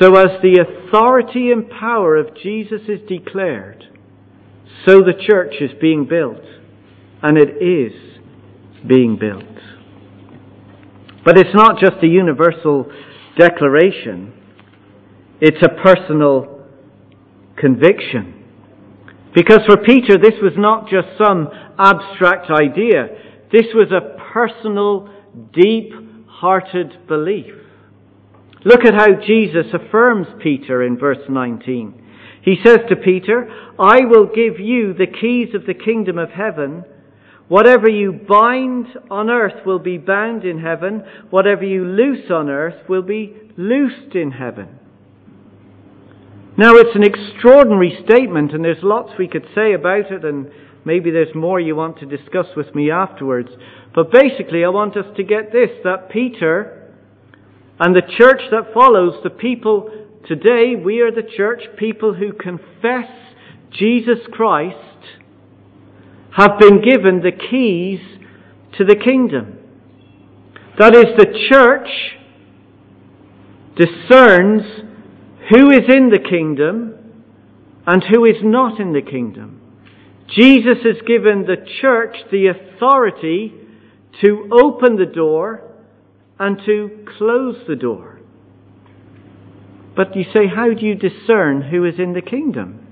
So, 0.00 0.16
as 0.16 0.40
the 0.42 0.64
authority 0.64 1.50
and 1.50 1.68
power 1.68 2.16
of 2.16 2.36
Jesus 2.36 2.82
is 2.88 3.00
declared, 3.08 3.84
so 4.86 5.00
the 5.00 5.14
church 5.26 5.54
is 5.60 5.70
being 5.80 6.06
built, 6.06 6.42
and 7.22 7.36
it 7.36 7.60
is 7.60 7.92
being 8.86 9.18
built. 9.18 9.42
But 11.24 11.36
it's 11.36 11.54
not 11.54 11.80
just 11.80 11.96
a 12.02 12.06
universal 12.06 12.90
declaration, 13.36 14.32
it's 15.40 15.62
a 15.62 15.82
personal 15.82 16.64
conviction. 17.56 18.37
Because 19.38 19.60
for 19.66 19.76
Peter, 19.76 20.18
this 20.18 20.34
was 20.42 20.54
not 20.56 20.88
just 20.88 21.06
some 21.16 21.48
abstract 21.78 22.50
idea, 22.50 23.06
this 23.52 23.66
was 23.72 23.92
a 23.92 24.18
personal, 24.32 25.08
deep 25.52 25.92
hearted 26.26 27.06
belief. 27.06 27.54
Look 28.64 28.84
at 28.84 28.94
how 28.94 29.14
Jesus 29.24 29.66
affirms 29.72 30.26
Peter 30.42 30.82
in 30.82 30.98
verse 30.98 31.22
19. 31.28 32.04
He 32.42 32.56
says 32.64 32.78
to 32.88 32.96
Peter, 32.96 33.48
I 33.78 34.00
will 34.06 34.26
give 34.26 34.58
you 34.58 34.92
the 34.92 35.06
keys 35.06 35.54
of 35.54 35.66
the 35.66 35.84
kingdom 35.84 36.18
of 36.18 36.30
heaven. 36.30 36.84
Whatever 37.46 37.88
you 37.88 38.10
bind 38.10 38.88
on 39.08 39.30
earth 39.30 39.64
will 39.64 39.78
be 39.78 39.98
bound 39.98 40.44
in 40.44 40.58
heaven. 40.58 41.04
Whatever 41.30 41.62
you 41.62 41.84
loose 41.84 42.28
on 42.28 42.48
earth 42.48 42.88
will 42.88 43.02
be 43.02 43.36
loosed 43.56 44.16
in 44.16 44.32
heaven. 44.32 44.80
Now, 46.58 46.72
it's 46.74 46.96
an 46.96 47.04
extraordinary 47.04 47.96
statement, 48.04 48.52
and 48.52 48.64
there's 48.64 48.82
lots 48.82 49.12
we 49.16 49.28
could 49.28 49.46
say 49.54 49.74
about 49.74 50.10
it, 50.10 50.24
and 50.24 50.50
maybe 50.84 51.12
there's 51.12 51.32
more 51.32 51.60
you 51.60 51.76
want 51.76 52.00
to 52.00 52.06
discuss 52.06 52.46
with 52.56 52.74
me 52.74 52.90
afterwards. 52.90 53.50
But 53.94 54.10
basically, 54.10 54.64
I 54.64 54.68
want 54.70 54.96
us 54.96 55.06
to 55.16 55.22
get 55.22 55.52
this 55.52 55.70
that 55.84 56.10
Peter 56.10 56.92
and 57.78 57.94
the 57.94 58.02
church 58.02 58.40
that 58.50 58.74
follows, 58.74 59.20
the 59.22 59.30
people 59.30 59.88
today, 60.26 60.74
we 60.74 61.00
are 61.00 61.12
the 61.12 61.22
church, 61.36 61.62
people 61.78 62.12
who 62.12 62.32
confess 62.32 63.08
Jesus 63.70 64.18
Christ, 64.32 64.74
have 66.36 66.58
been 66.58 66.82
given 66.82 67.22
the 67.22 67.30
keys 67.30 68.00
to 68.78 68.84
the 68.84 68.96
kingdom. 68.96 69.58
That 70.76 70.96
is, 70.96 71.04
the 71.16 71.46
church 71.48 71.88
discerns 73.76 74.87
who 75.50 75.70
is 75.70 75.84
in 75.88 76.10
the 76.10 76.18
kingdom 76.18 76.94
and 77.86 78.04
who 78.04 78.24
is 78.24 78.36
not 78.42 78.80
in 78.80 78.92
the 78.92 79.02
kingdom. 79.02 79.60
Jesus 80.28 80.78
has 80.84 81.00
given 81.06 81.46
the 81.46 81.56
church 81.80 82.16
the 82.30 82.48
authority 82.48 83.54
to 84.20 84.48
open 84.52 84.96
the 84.96 85.06
door 85.06 85.62
and 86.38 86.58
to 86.66 87.04
close 87.16 87.56
the 87.66 87.76
door. 87.76 88.20
But 89.96 90.14
you 90.14 90.24
say, 90.32 90.46
how 90.46 90.72
do 90.72 90.84
you 90.84 90.94
discern 90.94 91.62
who 91.62 91.84
is 91.84 91.98
in 91.98 92.12
the 92.12 92.22
kingdom? 92.22 92.86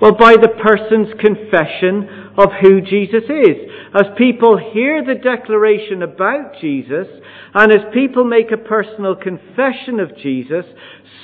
Well, 0.00 0.12
by 0.12 0.36
the 0.36 0.48
person's 0.48 1.12
confession 1.20 2.32
of 2.38 2.50
who 2.60 2.80
Jesus 2.80 3.24
is. 3.24 3.70
As 3.94 4.06
people 4.18 4.58
hear 4.58 5.04
the 5.04 5.14
declaration 5.14 6.02
about 6.02 6.56
Jesus, 6.60 7.06
and 7.54 7.72
as 7.72 7.94
people 7.94 8.24
make 8.24 8.50
a 8.50 8.56
personal 8.56 9.14
confession 9.14 10.00
of 10.00 10.16
Jesus, 10.18 10.64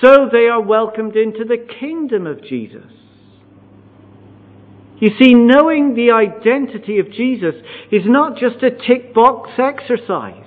so 0.00 0.28
they 0.30 0.46
are 0.46 0.62
welcomed 0.62 1.16
into 1.16 1.44
the 1.44 1.66
kingdom 1.80 2.28
of 2.28 2.42
Jesus. 2.42 2.86
You 5.00 5.10
see, 5.18 5.34
knowing 5.34 5.94
the 5.94 6.12
identity 6.12 6.98
of 6.98 7.10
Jesus 7.10 7.54
is 7.90 8.02
not 8.04 8.38
just 8.38 8.62
a 8.62 8.70
tick 8.70 9.14
box 9.14 9.50
exercise. 9.58 10.44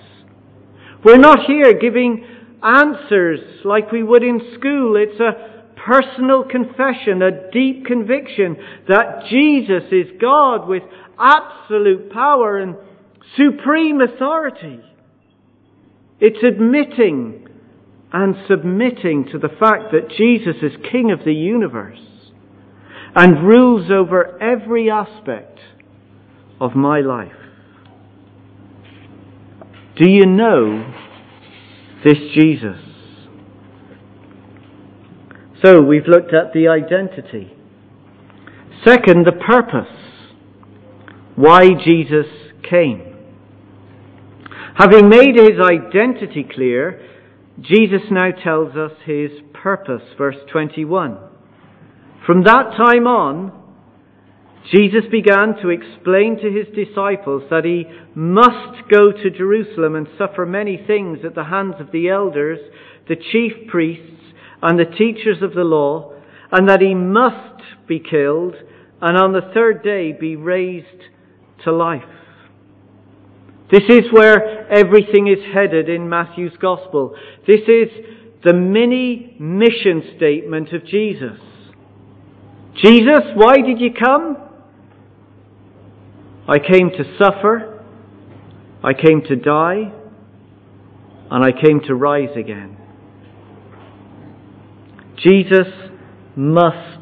We're 1.03 1.17
not 1.17 1.45
here 1.45 1.73
giving 1.73 2.25
answers 2.63 3.39
like 3.65 3.91
we 3.91 4.03
would 4.03 4.23
in 4.23 4.39
school. 4.57 4.95
It's 4.95 5.19
a 5.19 5.52
personal 5.85 6.43
confession, 6.43 7.21
a 7.21 7.51
deep 7.51 7.85
conviction 7.85 8.57
that 8.87 9.25
Jesus 9.29 9.83
is 9.91 10.07
God 10.19 10.67
with 10.67 10.83
absolute 11.19 12.11
power 12.11 12.57
and 12.57 12.75
supreme 13.37 14.01
authority. 14.01 14.79
It's 16.19 16.43
admitting 16.43 17.47
and 18.11 18.35
submitting 18.47 19.27
to 19.31 19.39
the 19.39 19.49
fact 19.49 19.91
that 19.91 20.09
Jesus 20.17 20.55
is 20.61 20.71
King 20.91 21.11
of 21.11 21.25
the 21.25 21.33
universe 21.33 21.99
and 23.15 23.45
rules 23.45 23.91
over 23.91 24.41
every 24.41 24.89
aspect 24.89 25.59
of 26.61 26.75
my 26.75 27.01
life. 27.01 27.31
Do 29.97 30.09
you 30.09 30.25
know 30.25 30.93
this 32.03 32.17
Jesus? 32.35 32.92
So 35.63 35.81
we've 35.81 36.07
looked 36.07 36.33
at 36.33 36.51
the 36.53 36.67
identity. 36.67 37.53
Second, 38.83 39.25
the 39.25 39.31
purpose. 39.31 39.87
Why 41.35 41.69
Jesus 41.85 42.25
came. 42.69 43.15
Having 44.75 45.07
made 45.07 45.35
his 45.35 45.59
identity 45.61 46.45
clear, 46.53 47.01
Jesus 47.61 48.01
now 48.11 48.31
tells 48.31 48.75
us 48.75 48.91
his 49.05 49.31
purpose, 49.53 50.01
verse 50.17 50.35
21. 50.51 51.17
From 52.25 52.43
that 52.43 52.73
time 52.75 53.07
on, 53.07 53.53
Jesus 54.69 55.03
began 55.09 55.55
to 55.61 55.69
explain 55.69 56.37
to 56.41 56.51
his 56.51 56.67
disciples 56.75 57.43
that 57.49 57.63
he 57.63 57.85
must 58.15 58.89
go 58.89 59.11
to 59.11 59.29
Jerusalem 59.29 59.95
and 59.95 60.07
suffer 60.17 60.45
many 60.45 60.83
things 60.85 61.19
at 61.25 61.35
the 61.35 61.45
hands 61.45 61.75
of 61.79 61.91
the 61.91 62.09
elders, 62.09 62.59
the 63.07 63.15
chief 63.15 63.67
priests, 63.69 64.22
and 64.63 64.79
the 64.79 64.85
teachers 64.85 65.43
of 65.43 65.53
the 65.53 65.63
law, 65.63 66.13
and 66.51 66.67
that 66.69 66.81
he 66.81 66.95
must 66.95 67.61
be 67.87 67.99
killed 67.99 68.55
and 69.03 69.17
on 69.17 69.33
the 69.33 69.51
third 69.53 69.83
day 69.83 70.13
be 70.13 70.37
raised 70.37 70.87
to 71.65 71.73
life. 71.73 72.03
This 73.69 73.83
is 73.89 74.03
where 74.13 74.71
everything 74.71 75.27
is 75.27 75.53
headed 75.53 75.89
in 75.89 76.07
Matthew's 76.07 76.55
Gospel. 76.61 77.15
This 77.45 77.61
is 77.67 77.89
the 78.45 78.53
mini 78.53 79.35
mission 79.39 80.13
statement 80.15 80.71
of 80.71 80.85
Jesus. 80.85 81.37
Jesus, 82.81 83.23
why 83.35 83.57
did 83.57 83.81
you 83.81 83.91
come? 83.93 84.37
I 86.47 86.59
came 86.59 86.89
to 86.91 87.03
suffer, 87.17 87.83
I 88.83 88.93
came 88.93 89.21
to 89.27 89.35
die, 89.35 89.91
and 91.29 91.43
I 91.43 91.51
came 91.51 91.81
to 91.87 91.95
rise 91.95 92.37
again. 92.37 92.77
Jesus 95.23 95.67
must 96.35 96.99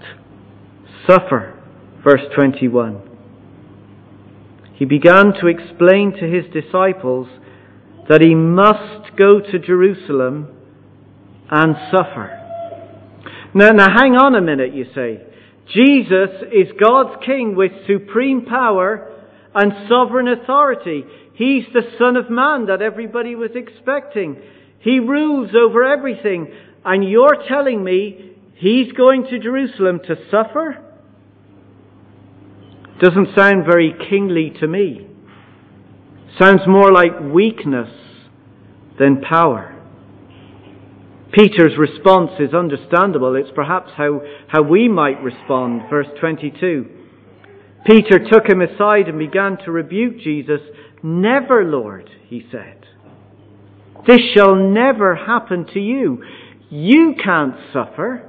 suffer. 1.08 1.60
Verse 2.04 2.22
21. 2.36 3.10
He 4.76 4.86
began 4.86 5.34
to 5.40 5.48
explain 5.48 6.14
to 6.14 6.26
his 6.26 6.46
disciples 6.52 7.28
that 8.10 8.22
he 8.22 8.34
must 8.34 9.16
go 9.16 9.40
to 9.40 9.60
Jerusalem 9.60 10.48
and 11.50 11.76
suffer. 11.92 12.38
Now, 13.54 13.72
now 13.72 13.88
hang 13.96 14.16
on 14.16 14.36
a 14.36 14.42
minute, 14.42 14.74
you 14.74 14.86
say. 14.96 15.22
Jesus 15.74 16.30
is 16.52 16.68
God's 16.84 17.24
King 17.26 17.56
with 17.56 17.72
supreme 17.88 18.46
power 18.46 19.08
and 19.54 19.88
sovereign 19.88 20.28
authority. 20.28 21.04
He's 21.36 21.64
the 21.74 21.84
Son 22.00 22.18
of 22.18 22.30
Man 22.30 22.66
that 22.68 22.82
everybody 22.82 23.36
was 23.36 23.52
expecting. 23.56 24.42
He 24.80 25.00
rules 25.00 25.52
over 25.56 25.84
everything. 25.84 26.52
And 26.84 27.08
you're 27.08 27.44
telling 27.48 27.84
me 27.84 28.36
he's 28.56 28.92
going 28.94 29.26
to 29.30 29.40
Jerusalem 29.40 30.00
to 30.08 30.16
suffer? 30.30 30.78
Doesn't 33.00 33.36
sound 33.36 33.66
very 33.66 33.96
kingly 34.10 34.54
to 34.60 34.68
me. 34.68 35.08
Sounds 36.40 36.62
more 36.68 36.92
like 36.92 37.20
weakness 37.20 37.90
than 39.00 39.22
power. 39.22 39.76
Peter's 41.34 41.78
response 41.78 42.32
is 42.40 42.54
understandable. 42.54 43.36
It's 43.36 43.50
perhaps 43.56 43.92
how, 43.96 44.22
how 44.48 44.62
we 44.62 44.88
might 44.88 45.22
respond. 45.22 45.84
Verse 45.90 46.08
22. 46.20 46.90
Peter 47.86 48.20
took 48.30 48.48
him 48.48 48.62
aside 48.62 49.08
and 49.08 49.18
began 49.18 49.58
to 49.66 49.72
rebuke 49.72 50.20
Jesus. 50.20 50.62
Never, 51.02 51.64
Lord, 51.64 52.10
he 52.28 52.46
said. 52.52 52.86
This 54.06 54.20
shall 54.36 54.56
never 54.56 55.16
happen 55.16 55.66
to 55.74 55.80
you. 55.80 56.24
You 56.72 57.14
can't 57.24 57.56
suffer. 57.72 58.28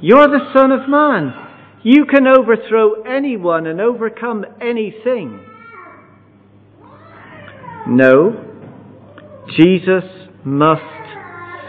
You're 0.00 0.28
the 0.28 0.50
Son 0.54 0.72
of 0.72 0.88
Man. 0.88 1.34
You 1.82 2.06
can 2.06 2.26
overthrow 2.26 3.02
anyone 3.02 3.66
and 3.66 3.80
overcome 3.80 4.44
anything. 4.60 5.40
No, 7.86 8.44
Jesus 9.56 10.04
must 10.44 10.82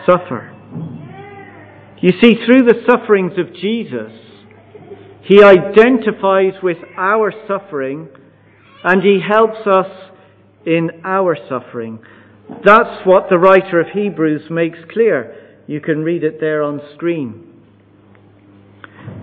suffer. 0.05 0.55
You 2.01 2.11
see, 2.21 2.35
through 2.45 2.65
the 2.65 2.83
sufferings 2.87 3.33
of 3.37 3.53
Jesus, 3.55 4.11
he 5.29 5.43
identifies 5.43 6.53
with 6.63 6.77
our 6.97 7.31
suffering 7.47 8.09
and 8.83 9.03
He 9.03 9.19
helps 9.25 9.67
us 9.67 10.11
in 10.65 10.89
our 11.03 11.37
suffering. 11.47 11.99
That's 12.65 13.05
what 13.05 13.29
the 13.29 13.37
writer 13.37 13.79
of 13.79 13.87
Hebrews 13.93 14.49
makes 14.49 14.79
clear. 14.91 15.48
You 15.69 15.79
can 15.79 16.03
read 16.03 16.23
it 16.23 16.39
there 16.39 16.63
on 16.63 16.81
screen. 16.95 17.43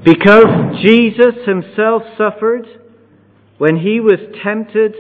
Because 0.04 0.46
Jesus 0.80 1.44
himself 1.44 2.02
suffered 2.16 2.64
when 3.58 3.78
he 3.78 3.98
was 3.98 4.20
tempted 4.44 4.94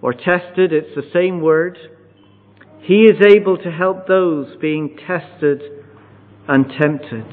or 0.00 0.14
tested, 0.14 0.72
it's 0.72 0.94
the 0.96 1.10
same 1.12 1.42
word, 1.42 1.76
he 2.80 3.02
is 3.02 3.20
able 3.28 3.58
to 3.58 3.70
help 3.70 4.06
those 4.06 4.56
being 4.62 4.96
tested 5.06 5.60
and 6.48 6.64
tempted. 6.80 7.26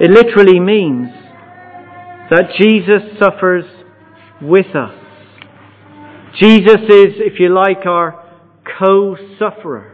It 0.00 0.10
literally 0.10 0.58
means 0.58 1.06
that 2.30 2.50
Jesus 2.60 3.16
suffers 3.22 3.66
with 4.40 4.74
us. 4.74 4.98
Jesus 6.40 6.80
is, 6.88 7.14
if 7.18 7.38
you 7.38 7.54
like, 7.54 7.86
our 7.86 8.28
co-sufferer. 8.76 9.91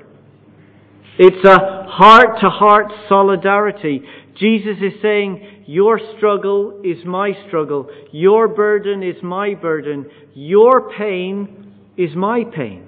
It's 1.18 1.44
a 1.44 1.88
heart 1.88 2.40
to 2.40 2.48
heart 2.48 2.92
solidarity. 3.09 4.02
Jesus 4.38 4.76
is 4.81 4.92
saying, 5.02 5.64
Your 5.66 6.00
struggle 6.16 6.81
is 6.85 7.04
my 7.04 7.33
struggle. 7.48 7.90
Your 8.12 8.46
burden 8.46 9.02
is 9.02 9.16
my 9.22 9.54
burden. 9.54 10.07
Your 10.35 10.92
pain 10.96 11.74
is 11.96 12.14
my 12.14 12.44
pain. 12.44 12.87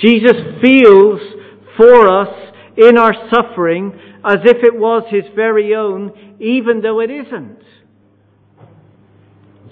Jesus 0.00 0.36
feels 0.62 1.20
for 1.76 2.20
us 2.20 2.54
in 2.76 2.96
our 2.96 3.14
suffering 3.34 3.92
as 4.24 4.38
if 4.44 4.58
it 4.62 4.74
was 4.74 5.02
his 5.10 5.24
very 5.34 5.74
own, 5.74 6.36
even 6.40 6.82
though 6.82 7.00
it 7.00 7.10
isn't. 7.10 7.58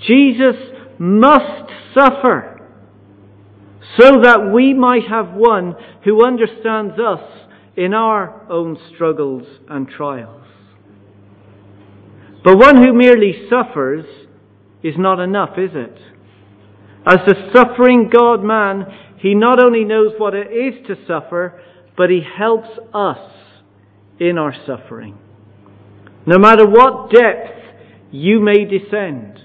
Jesus 0.07 0.57
must 0.99 1.71
suffer 1.95 2.50
so 3.99 4.21
that 4.23 4.51
we 4.53 4.75
might 4.75 5.09
have 5.09 5.33
one 5.33 5.75
who 6.05 6.25
understands 6.25 6.95
us 6.99 7.21
in 7.77 7.95
our 7.95 8.51
own 8.51 8.79
struggles 8.95 9.47
and 9.69 9.89
trials. 9.89 10.47
But 12.45 12.57
one 12.57 12.77
who 12.77 12.93
merely 12.93 13.49
suffers 13.51 14.07
is 14.83 14.95
not 14.97 15.21
enough, 15.21 15.59
is 15.59 15.71
it? 15.75 15.97
As 17.07 17.19
the 17.27 17.51
suffering 17.55 18.11
God 18.13 18.43
man, 18.43 18.87
he 19.19 19.35
not 19.35 19.63
only 19.63 19.85
knows 19.85 20.13
what 20.19 20.35
it 20.35 20.49
is 20.51 20.87
to 20.87 20.97
suffer, 21.07 21.61
but 21.97 22.11
he 22.11 22.21
helps 22.39 22.69
us 22.95 23.19
in 24.19 24.39
our 24.39 24.55
suffering. 24.67 25.19
No 26.27 26.39
matter 26.39 26.67
what 26.67 27.11
depth 27.11 27.59
you 28.11 28.41
may 28.41 28.65
descend, 28.65 29.39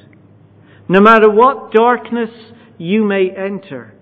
no 0.88 1.02
matter 1.02 1.30
what 1.30 1.72
darkness 1.72 2.30
you 2.78 3.04
may 3.04 3.30
enter, 3.36 3.95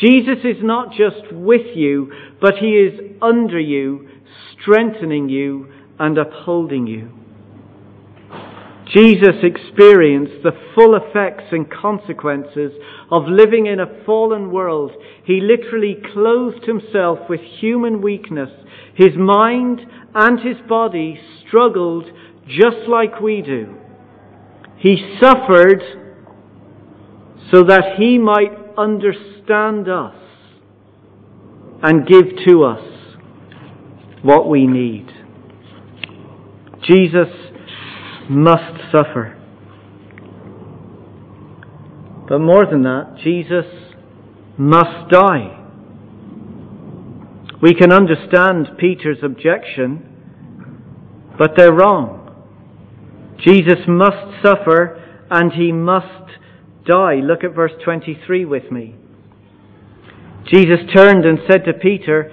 Jesus 0.00 0.38
is 0.44 0.56
not 0.62 0.92
just 0.92 1.32
with 1.32 1.76
you, 1.76 2.12
but 2.40 2.54
he 2.56 2.68
is 2.68 2.98
under 3.20 3.60
you, 3.60 4.08
strengthening 4.60 5.28
you 5.28 5.70
and 5.98 6.16
upholding 6.16 6.86
you. 6.86 7.12
Jesus 8.94 9.36
experienced 9.42 10.42
the 10.42 10.52
full 10.74 10.96
effects 10.96 11.44
and 11.52 11.70
consequences 11.70 12.72
of 13.10 13.22
living 13.28 13.66
in 13.66 13.78
a 13.78 14.04
fallen 14.04 14.50
world. 14.50 14.90
He 15.24 15.40
literally 15.40 15.96
clothed 16.12 16.64
himself 16.64 17.18
with 17.28 17.40
human 17.40 18.02
weakness. 18.02 18.50
His 18.94 19.16
mind 19.16 19.80
and 20.14 20.40
his 20.40 20.56
body 20.68 21.20
struggled 21.46 22.06
just 22.48 22.88
like 22.88 23.20
we 23.20 23.42
do. 23.42 23.76
He 24.78 25.16
suffered 25.20 25.82
so 27.52 27.62
that 27.64 27.96
he 27.96 28.18
might 28.18 28.52
understand 28.76 29.39
us 29.50 30.14
and 31.82 32.06
give 32.06 32.26
to 32.46 32.64
us 32.64 32.84
what 34.22 34.48
we 34.48 34.66
need. 34.66 35.06
Jesus 36.82 37.28
must 38.28 38.80
suffer. 38.92 39.36
But 42.28 42.38
more 42.38 42.66
than 42.66 42.82
that, 42.82 43.16
Jesus 43.24 43.66
must 44.56 45.10
die. 45.10 45.56
We 47.62 47.74
can 47.74 47.92
understand 47.92 48.68
Peter's 48.78 49.18
objection, 49.22 50.06
but 51.38 51.52
they're 51.56 51.72
wrong. 51.72 52.18
Jesus 53.44 53.78
must 53.88 54.42
suffer 54.42 54.96
and 55.30 55.52
he 55.52 55.72
must 55.72 56.30
die. 56.86 57.16
Look 57.16 57.44
at 57.44 57.54
verse 57.54 57.72
23 57.84 58.44
with 58.44 58.70
me. 58.70 58.96
Jesus 60.50 60.80
turned 60.94 61.24
and 61.24 61.38
said 61.48 61.64
to 61.64 61.72
Peter, 61.72 62.32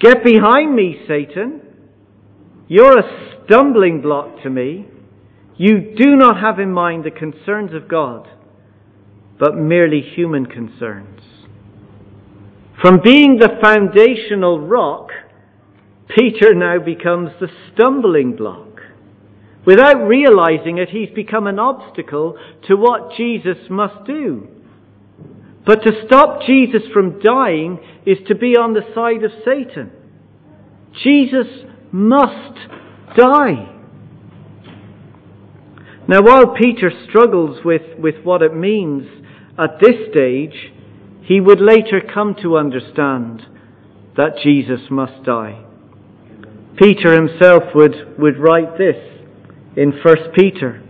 Get 0.00 0.22
behind 0.22 0.74
me, 0.74 1.02
Satan. 1.08 1.62
You're 2.68 2.98
a 2.98 3.44
stumbling 3.44 4.02
block 4.02 4.42
to 4.42 4.50
me. 4.50 4.86
You 5.56 5.94
do 5.96 6.16
not 6.16 6.40
have 6.40 6.60
in 6.60 6.70
mind 6.72 7.04
the 7.04 7.10
concerns 7.10 7.72
of 7.74 7.88
God, 7.88 8.28
but 9.38 9.56
merely 9.56 10.00
human 10.00 10.46
concerns. 10.46 11.20
From 12.80 13.00
being 13.02 13.38
the 13.38 13.58
foundational 13.62 14.60
rock, 14.60 15.08
Peter 16.14 16.54
now 16.54 16.78
becomes 16.78 17.30
the 17.40 17.48
stumbling 17.72 18.36
block. 18.36 18.80
Without 19.64 20.06
realizing 20.06 20.78
it, 20.78 20.90
he's 20.90 21.08
become 21.14 21.46
an 21.46 21.58
obstacle 21.58 22.38
to 22.68 22.76
what 22.76 23.16
Jesus 23.16 23.56
must 23.68 24.06
do. 24.06 24.46
But 25.66 25.82
to 25.82 25.90
stop 26.06 26.42
Jesus 26.46 26.82
from 26.92 27.20
dying 27.20 27.80
is 28.06 28.18
to 28.28 28.36
be 28.36 28.56
on 28.56 28.72
the 28.72 28.86
side 28.94 29.24
of 29.24 29.32
Satan. 29.44 29.90
Jesus 31.02 31.48
must 31.90 32.56
die. 33.16 33.72
Now, 36.08 36.22
while 36.22 36.54
Peter 36.54 36.90
struggles 37.08 37.58
with, 37.64 37.82
with 37.98 38.14
what 38.22 38.42
it 38.42 38.54
means 38.54 39.08
at 39.58 39.80
this 39.80 40.08
stage, 40.12 40.72
he 41.24 41.40
would 41.40 41.60
later 41.60 42.00
come 42.14 42.36
to 42.42 42.56
understand 42.56 43.42
that 44.16 44.38
Jesus 44.44 44.82
must 44.88 45.24
die. 45.24 45.64
Peter 46.76 47.12
himself 47.12 47.64
would, 47.74 48.16
would 48.18 48.38
write 48.38 48.78
this 48.78 48.96
in 49.76 49.92
1 50.04 50.16
Peter. 50.36 50.80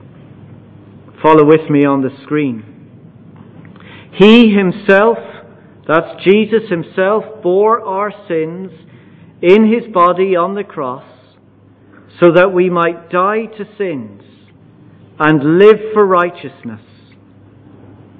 Follow 1.22 1.46
with 1.46 1.70
me 1.70 1.86
on 1.86 2.02
the 2.02 2.10
screen. 2.22 2.75
He 4.16 4.54
himself, 4.54 5.18
that's 5.86 6.24
Jesus 6.24 6.68
himself, 6.70 7.24
bore 7.42 7.80
our 7.82 8.10
sins 8.28 8.70
in 9.42 9.70
his 9.70 9.92
body 9.92 10.34
on 10.34 10.54
the 10.54 10.64
cross 10.64 11.04
so 12.20 12.32
that 12.34 12.52
we 12.52 12.70
might 12.70 13.10
die 13.10 13.44
to 13.44 13.64
sins 13.76 14.22
and 15.18 15.58
live 15.58 15.76
for 15.92 16.06
righteousness. 16.06 16.80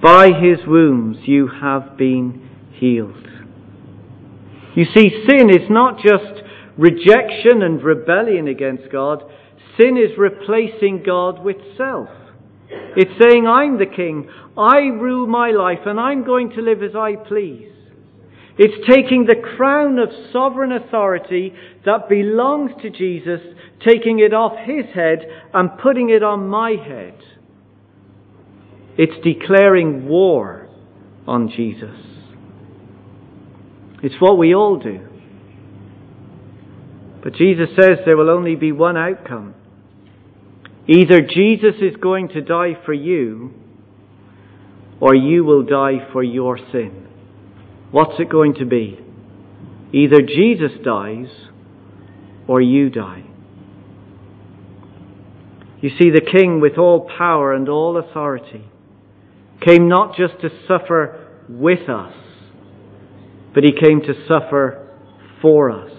By 0.03 0.29
his 0.29 0.67
wounds 0.67 1.21
you 1.25 1.49
have 1.61 1.97
been 1.97 2.47
healed. 2.75 3.27
You 4.75 4.85
see, 4.95 5.25
sin 5.27 5.49
is 5.49 5.71
not 5.71 5.99
just 5.99 6.43
rejection 6.77 7.63
and 7.63 7.83
rebellion 7.83 8.49
against 8.49 8.93
God. 8.93 9.23
Sin 9.81 9.97
is 9.97 10.19
replacing 10.19 11.03
God 11.05 11.43
with 11.43 11.57
self. 11.79 12.11
It's 12.69 13.13
saying, 13.21 13.47
I'm 13.47 13.79
the 13.79 13.87
king, 13.87 14.29
I 14.57 14.79
rule 14.79 15.27
my 15.27 15.51
life, 15.51 15.81
and 15.87 16.01
I'm 16.01 16.25
going 16.25 16.51
to 16.51 16.63
live 16.63 16.83
as 16.83 16.97
I 16.97 17.17
please. 17.17 17.71
It's 18.59 18.89
taking 18.89 19.27
the 19.27 19.37
crown 19.57 19.99
of 19.99 20.09
sovereign 20.33 20.73
authority 20.73 21.53
that 21.85 22.09
belongs 22.09 22.71
to 22.81 22.91
Jesus, 22.91 23.41
taking 23.87 24.19
it 24.19 24.33
off 24.33 24.57
his 24.65 24.87
head 24.95 25.19
and 25.53 25.79
putting 25.79 26.09
it 26.09 26.23
on 26.23 26.49
my 26.49 26.71
head. 26.71 27.19
It's 28.97 29.23
declaring 29.23 30.09
war 30.09 30.71
on 31.27 31.51
Jesus. 31.55 32.01
It's 34.03 34.15
what 34.21 34.39
we 34.39 34.55
all 34.55 34.79
do. 34.79 35.07
But 37.23 37.35
Jesus 37.35 37.69
says 37.79 37.99
there 38.07 38.17
will 38.17 38.31
only 38.31 38.55
be 38.55 38.73
one 38.73 38.97
outcome. 38.97 39.56
Either 40.89 41.21
Jesus 41.21 41.75
is 41.81 41.97
going 42.01 42.29
to 42.29 42.41
die 42.41 42.79
for 42.85 42.93
you, 42.93 43.53
or 45.01 45.15
you 45.15 45.45
will 45.45 45.65
die 45.65 46.09
for 46.13 46.23
your 46.23 46.59
sin. 46.59 47.07
What's 47.91 48.21
it 48.21 48.29
going 48.31 48.55
to 48.55 48.65
be? 48.65 48.99
Either 49.93 50.21
Jesus 50.21 50.73
dies, 50.85 51.29
or 52.47 52.61
you 52.61 52.91
die. 52.91 53.25
You 55.81 55.91
see, 55.91 56.11
the 56.11 56.21
King, 56.21 56.61
with 56.61 56.79
all 56.79 57.11
power 57.19 57.53
and 57.53 57.69
all 57.69 57.97
authority, 57.97 58.65
came 59.65 59.89
not 59.89 60.17
just 60.17 60.41
to 60.41 60.51
suffer 60.67 61.29
with 61.49 61.89
us, 61.89 62.15
but 63.55 63.65
he 63.65 63.73
came 63.73 64.01
to 64.03 64.15
suffer 64.27 64.89
for 65.43 65.71
us. 65.71 65.93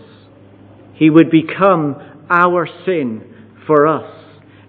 He 0.96 1.10
would 1.10 1.30
become 1.30 1.96
our 2.30 2.68
sin 2.86 3.34
for 3.66 3.88
us. 3.88 4.14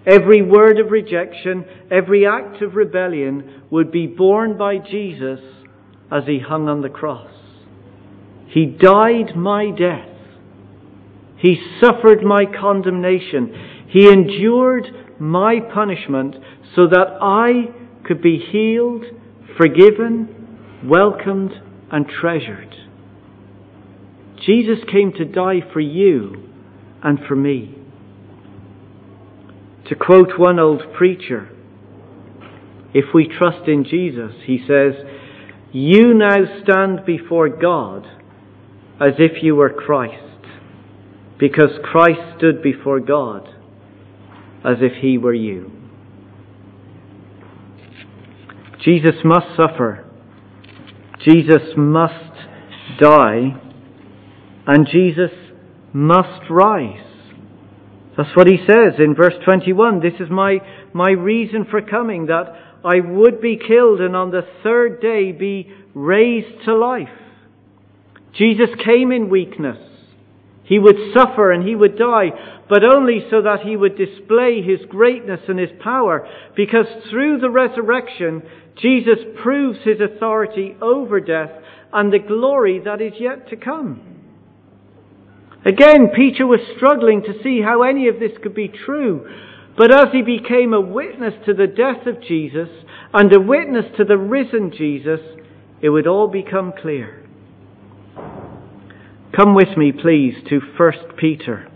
Every 0.05 0.41
word 0.41 0.79
of 0.79 0.91
rejection, 0.91 1.65
every 1.91 2.25
act 2.25 2.61
of 2.61 2.75
rebellion 2.75 3.63
would 3.69 3.91
be 3.91 4.07
borne 4.07 4.57
by 4.57 4.77
Jesus 4.77 5.39
as 6.11 6.23
he 6.25 6.39
hung 6.39 6.69
on 6.69 6.81
the 6.81 6.89
cross. 6.89 7.31
He 8.47 8.65
died 8.65 9.35
my 9.35 9.69
death. 9.71 10.09
He 11.37 11.61
suffered 11.81 12.23
my 12.23 12.45
condemnation. 12.45 13.85
He 13.89 14.09
endured 14.09 14.85
my 15.19 15.59
punishment 15.73 16.35
so 16.75 16.87
that 16.87 17.17
I 17.21 17.73
could 18.05 18.21
be 18.21 18.37
healed, 18.51 19.05
forgiven, 19.57 20.81
welcomed, 20.85 21.51
and 21.91 22.07
treasured. 22.07 22.75
Jesus 24.45 24.79
came 24.91 25.11
to 25.13 25.25
die 25.25 25.61
for 25.73 25.79
you 25.79 26.49
and 27.03 27.19
for 27.27 27.35
me. 27.35 27.78
To 29.89 29.95
quote 29.95 30.37
one 30.37 30.59
old 30.59 30.83
preacher, 30.95 31.49
if 32.93 33.05
we 33.13 33.27
trust 33.27 33.67
in 33.67 33.83
Jesus, 33.83 34.33
he 34.45 34.59
says, 34.67 34.93
You 35.71 36.13
now 36.13 36.37
stand 36.63 37.05
before 37.05 37.49
God 37.49 38.05
as 39.01 39.13
if 39.17 39.41
you 39.41 39.55
were 39.55 39.73
Christ, 39.73 40.45
because 41.39 41.71
Christ 41.83 42.37
stood 42.37 42.61
before 42.61 42.99
God 42.99 43.47
as 44.63 44.77
if 44.81 45.01
he 45.01 45.17
were 45.17 45.33
you. 45.33 45.71
Jesus 48.83 49.15
must 49.23 49.47
suffer. 49.57 50.05
Jesus 51.25 51.73
must 51.75 52.33
die. 52.99 53.59
And 54.67 54.87
Jesus 54.87 55.31
must 55.93 56.49
rise. 56.49 57.08
That's 58.19 58.35
what 58.35 58.47
he 58.47 58.57
says 58.67 58.99
in 58.99 59.15
verse 59.15 59.35
21. 59.45 60.01
This 60.01 60.19
is 60.19 60.29
my, 60.29 60.57
my 60.91 61.11
reason 61.11 61.65
for 61.71 61.81
coming, 61.81 62.25
that 62.25 62.53
I 62.83 62.99
would 62.99 63.39
be 63.39 63.55
killed 63.55 64.01
and 64.01 64.13
on 64.13 64.29
the 64.29 64.41
third 64.61 64.99
day 64.99 65.31
be 65.31 65.71
raised 65.93 66.65
to 66.65 66.75
life. 66.75 67.07
Jesus 68.37 68.67
came 68.83 69.13
in 69.13 69.29
weakness. 69.29 69.77
He 70.65 70.79
would 70.79 70.97
suffer 71.13 71.53
and 71.53 71.65
he 71.65 71.75
would 71.75 71.97
die, 71.97 72.31
but 72.67 72.83
only 72.83 73.25
so 73.31 73.41
that 73.41 73.61
he 73.61 73.77
would 73.77 73.97
display 73.97 74.61
his 74.61 74.85
greatness 74.89 75.39
and 75.47 75.57
his 75.57 75.71
power, 75.81 76.27
because 76.57 76.87
through 77.09 77.39
the 77.39 77.49
resurrection, 77.49 78.43
Jesus 78.81 79.19
proves 79.41 79.79
his 79.85 80.01
authority 80.01 80.75
over 80.81 81.21
death 81.21 81.51
and 81.93 82.11
the 82.11 82.19
glory 82.19 82.81
that 82.83 82.99
is 82.99 83.13
yet 83.17 83.47
to 83.47 83.55
come. 83.55 84.18
Again, 85.65 86.09
Peter 86.15 86.47
was 86.47 86.61
struggling 86.77 87.21
to 87.23 87.43
see 87.43 87.61
how 87.61 87.83
any 87.83 88.07
of 88.07 88.19
this 88.19 88.31
could 88.41 88.55
be 88.55 88.69
true, 88.69 89.27
but 89.77 89.93
as 89.93 90.07
he 90.13 90.21
became 90.21 90.73
a 90.73 90.81
witness 90.81 91.33
to 91.45 91.53
the 91.53 91.67
death 91.67 92.07
of 92.07 92.21
Jesus 92.21 92.69
and 93.13 93.33
a 93.33 93.39
witness 93.39 93.85
to 93.97 94.05
the 94.05 94.17
risen 94.17 94.71
Jesus, 94.75 95.19
it 95.81 95.89
would 95.89 96.07
all 96.07 96.27
become 96.27 96.73
clear. 96.81 97.25
Come 99.35 99.53
with 99.53 99.77
me, 99.77 99.91
please, 99.91 100.35
to 100.49 100.59
1 100.77 100.93
Peter 101.17 101.69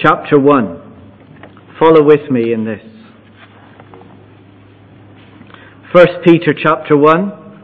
chapter 0.00 0.38
1. 0.38 1.76
Follow 1.78 2.02
with 2.02 2.30
me 2.30 2.52
in 2.52 2.64
this. 2.64 2.82
1 5.92 6.06
Peter 6.24 6.54
chapter 6.56 6.96
1. 6.96 7.62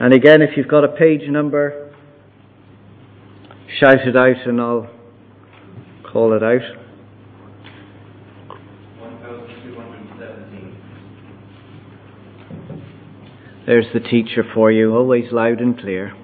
And 0.00 0.12
again, 0.12 0.42
if 0.42 0.56
you've 0.56 0.68
got 0.68 0.84
a 0.84 0.88
page 0.88 1.28
number, 1.28 1.85
shout 3.80 4.06
it 4.06 4.16
out 4.16 4.46
and 4.46 4.60
I'll 4.60 4.88
call 6.10 6.32
it 6.32 6.42
out. 6.42 6.62
1217. 9.00 10.82
There's 13.66 13.86
the 13.92 14.00
teacher 14.00 14.44
for 14.54 14.70
you, 14.70 14.94
always 14.94 15.32
loud 15.32 15.60
and 15.60 15.78
clear. 15.78 16.14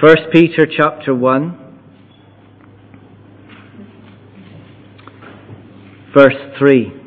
1 0.00 0.16
Peter 0.32 0.66
chapter 0.66 1.14
1, 1.14 1.58
verse 6.14 6.34
3. 6.58 7.01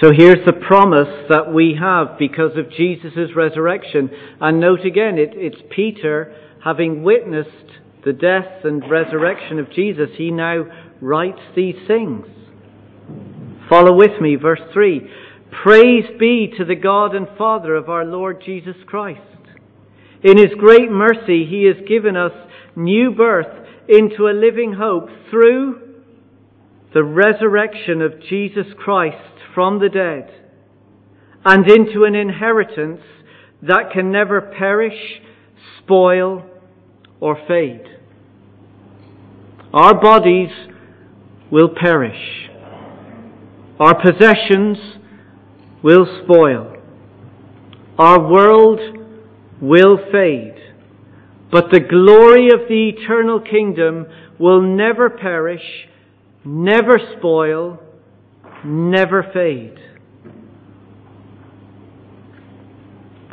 So 0.00 0.12
here's 0.16 0.46
the 0.46 0.54
promise 0.54 1.26
that 1.28 1.52
we 1.52 1.76
have 1.78 2.18
because 2.18 2.56
of 2.56 2.72
Jesus' 2.72 3.36
resurrection. 3.36 4.08
And 4.40 4.58
note 4.58 4.86
again, 4.86 5.18
it, 5.18 5.32
it's 5.34 5.60
Peter 5.68 6.34
having 6.64 7.02
witnessed 7.02 7.50
the 8.06 8.14
death 8.14 8.64
and 8.64 8.82
resurrection 8.90 9.58
of 9.58 9.70
Jesus. 9.70 10.08
He 10.16 10.30
now 10.30 10.64
writes 11.02 11.40
these 11.54 11.74
things. 11.86 12.24
Follow 13.68 13.94
with 13.94 14.22
me, 14.22 14.36
verse 14.36 14.62
3. 14.72 15.02
Praise 15.62 16.06
be 16.18 16.50
to 16.56 16.64
the 16.64 16.76
God 16.76 17.14
and 17.14 17.26
Father 17.36 17.74
of 17.74 17.90
our 17.90 18.06
Lord 18.06 18.42
Jesus 18.42 18.76
Christ. 18.86 19.20
In 20.22 20.38
His 20.38 20.52
great 20.56 20.90
mercy, 20.90 21.44
He 21.44 21.64
has 21.64 21.86
given 21.86 22.16
us 22.16 22.32
new 22.74 23.10
birth 23.10 23.66
into 23.86 24.28
a 24.28 24.32
living 24.32 24.72
hope 24.72 25.10
through 25.30 25.89
the 26.92 27.04
resurrection 27.04 28.02
of 28.02 28.20
Jesus 28.28 28.66
Christ 28.76 29.16
from 29.54 29.78
the 29.78 29.88
dead 29.88 30.30
and 31.44 31.68
into 31.68 32.04
an 32.04 32.14
inheritance 32.14 33.00
that 33.62 33.90
can 33.92 34.10
never 34.10 34.40
perish, 34.40 35.20
spoil, 35.78 36.44
or 37.20 37.36
fade. 37.46 37.84
Our 39.72 40.00
bodies 40.00 40.50
will 41.50 41.68
perish. 41.68 42.48
Our 43.78 43.94
possessions 43.94 44.78
will 45.82 46.06
spoil. 46.24 46.76
Our 47.98 48.20
world 48.28 48.80
will 49.60 49.98
fade. 50.10 50.56
But 51.50 51.70
the 51.70 51.80
glory 51.80 52.48
of 52.48 52.68
the 52.68 52.90
eternal 52.90 53.40
kingdom 53.40 54.06
will 54.38 54.62
never 54.62 55.10
perish, 55.10 55.88
never 56.44 56.98
spoil, 57.18 57.78
never 58.64 59.30
fade. 59.32 59.78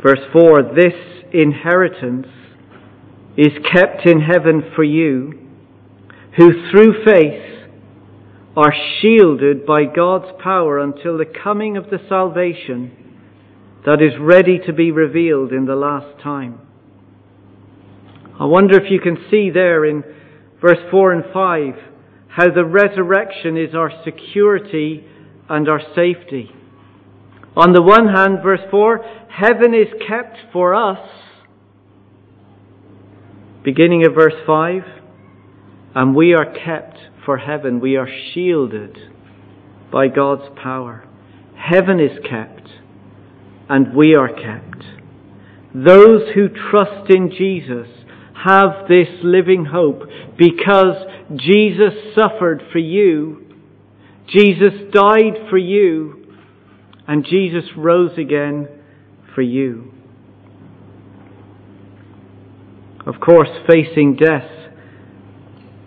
Verse 0.02 0.20
4 0.32 0.74
This 0.74 0.94
inheritance 1.32 2.26
is 3.36 3.52
kept 3.72 4.06
in 4.06 4.20
heaven 4.20 4.62
for 4.74 4.84
you, 4.84 5.48
who 6.36 6.70
through 6.70 7.04
faith 7.04 7.48
are 8.56 8.74
shielded 9.00 9.64
by 9.64 9.84
God's 9.84 10.32
power 10.42 10.78
until 10.78 11.16
the 11.16 11.24
coming 11.24 11.76
of 11.76 11.90
the 11.90 11.98
salvation 12.08 12.90
that 13.86 14.02
is 14.02 14.12
ready 14.20 14.58
to 14.66 14.72
be 14.72 14.90
revealed 14.90 15.52
in 15.52 15.66
the 15.66 15.76
last 15.76 16.20
time. 16.22 16.60
I 18.40 18.44
wonder 18.44 18.76
if 18.76 18.90
you 18.90 19.00
can 19.00 19.16
see 19.30 19.50
there 19.50 19.84
in 19.84 20.02
verse 20.60 20.78
4 20.90 21.12
and 21.12 21.24
5 21.32 21.74
how 22.38 22.48
the 22.54 22.64
resurrection 22.64 23.56
is 23.56 23.74
our 23.74 23.90
security 24.04 25.04
and 25.48 25.68
our 25.68 25.80
safety. 25.96 26.48
On 27.56 27.72
the 27.72 27.82
one 27.82 28.06
hand, 28.06 28.38
verse 28.44 28.60
4, 28.70 29.04
heaven 29.28 29.74
is 29.74 29.88
kept 30.06 30.36
for 30.52 30.72
us. 30.72 31.00
Beginning 33.64 34.06
of 34.06 34.14
verse 34.14 34.36
5, 34.46 34.82
and 35.96 36.14
we 36.14 36.32
are 36.32 36.44
kept 36.44 36.96
for 37.26 37.38
heaven. 37.38 37.80
We 37.80 37.96
are 37.96 38.08
shielded 38.32 38.96
by 39.90 40.06
God's 40.06 40.48
power. 40.62 41.08
Heaven 41.56 41.98
is 41.98 42.24
kept, 42.24 42.68
and 43.68 43.92
we 43.96 44.14
are 44.14 44.28
kept. 44.28 44.84
Those 45.74 46.32
who 46.36 46.48
trust 46.48 47.10
in 47.10 47.32
Jesus 47.36 47.88
have 48.44 48.88
this 48.88 49.08
living 49.22 49.66
hope 49.66 50.02
because 50.38 50.96
Jesus 51.36 51.94
suffered 52.16 52.62
for 52.72 52.78
you, 52.78 53.44
Jesus 54.28 54.74
died 54.92 55.48
for 55.48 55.58
you, 55.58 56.36
and 57.06 57.24
Jesus 57.24 57.64
rose 57.76 58.18
again 58.18 58.68
for 59.34 59.42
you. 59.42 59.92
Of 63.06 63.20
course, 63.20 63.48
facing 63.66 64.16
death 64.16 64.50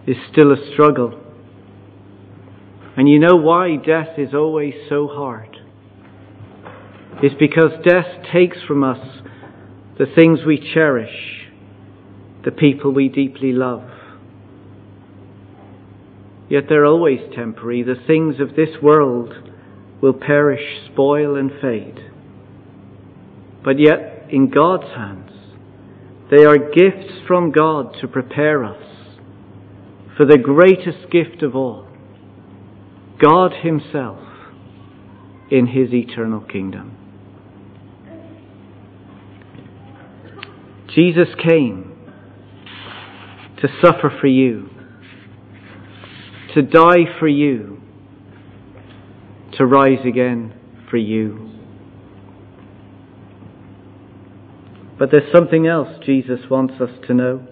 is 0.08 0.18
still 0.32 0.52
a 0.52 0.72
struggle. 0.74 1.20
And 2.98 3.08
you 3.08 3.20
know 3.20 3.36
why 3.36 3.76
death 3.76 4.18
is 4.18 4.34
always 4.34 4.74
so 4.90 5.08
hard? 5.08 5.58
It's 7.22 7.36
because 7.40 7.72
death 7.88 8.08
takes 8.34 8.58
from 8.68 8.84
us 8.84 9.00
the 10.00 10.08
things 10.16 10.40
we 10.46 10.58
cherish, 10.74 11.41
the 12.44 12.52
people 12.52 12.92
we 12.92 13.10
deeply 13.10 13.52
love. 13.54 13.90
Yet 16.50 16.64
they're 16.68 16.86
always 16.86 17.20
temporary. 17.34 17.84
The 17.84 17.96
things 18.08 18.36
of 18.40 18.56
this 18.56 18.82
world 18.82 19.34
will 20.02 20.14
perish, 20.14 20.82
spoil, 20.92 21.36
and 21.36 21.52
fade. 21.62 22.00
But 23.64 23.80
yet, 23.80 24.28
in 24.30 24.50
God's 24.50 24.90
hands, 24.96 25.32
they 26.30 26.44
are 26.44 26.58
gifts 26.58 27.14
from 27.28 27.52
God 27.52 27.96
to 28.02 28.08
prepare 28.08 28.64
us 28.64 28.84
for 30.18 30.26
the 30.26 30.38
greatest 30.38 31.12
gift 31.12 31.44
of 31.44 31.56
all 31.56 31.88
God 33.22 33.54
Himself 33.62 34.20
in 35.52 35.68
His 35.68 35.94
eternal 35.94 36.42
kingdom. 36.42 36.98
Jesus 40.94 41.28
came 41.48 41.91
to 43.62 43.68
suffer 43.82 44.12
for 44.20 44.28
you, 44.28 44.70
to 46.56 46.62
die 46.62 47.06
for 47.20 47.28
you, 47.28 47.82
to 49.58 49.66
rise 49.66 50.06
again 50.06 50.54
for 50.90 50.98
you. 50.98 51.50
But 54.98 55.10
there's 55.12 55.32
something 55.34 55.68
else 55.68 55.88
Jesus 56.06 56.42
wants 56.50 56.76
us 56.82 56.92
to 57.08 57.14
know 57.14 57.48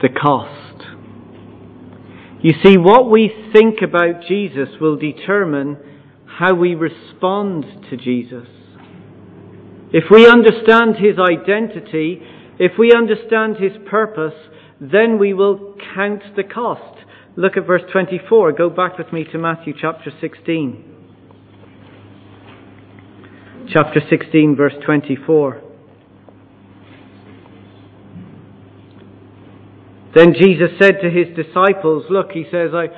the 0.00 0.08
cost. 0.08 0.84
You 2.42 2.54
see, 2.64 2.76
what 2.76 3.08
we 3.08 3.32
think 3.52 3.82
about 3.82 4.22
Jesus 4.26 4.68
will 4.80 4.96
determine 4.96 5.78
how 6.26 6.54
we 6.54 6.74
respond 6.74 7.64
to 7.90 7.96
Jesus. 7.96 8.48
If 9.92 10.04
we 10.10 10.26
understand 10.26 10.96
his 10.96 11.18
identity, 11.18 12.20
if 12.58 12.72
we 12.78 12.92
understand 12.92 13.56
his 13.56 13.72
purpose, 13.88 14.34
then 14.80 15.18
we 15.18 15.32
will 15.32 15.76
count 15.94 16.22
the 16.36 16.44
cost. 16.44 17.04
Look 17.36 17.56
at 17.56 17.66
verse 17.66 17.82
24. 17.92 18.52
Go 18.52 18.68
back 18.68 18.98
with 18.98 19.12
me 19.12 19.24
to 19.32 19.38
Matthew 19.38 19.74
chapter 19.80 20.10
16. 20.20 20.88
Chapter 23.72 24.00
16, 24.10 24.56
verse 24.56 24.74
24. 24.84 25.62
Then 30.14 30.34
Jesus 30.38 30.68
said 30.78 30.96
to 31.02 31.08
his 31.08 31.28
disciples, 31.34 32.04
Look, 32.10 32.32
he 32.32 32.44
says, 32.50 32.72
I, 32.74 32.88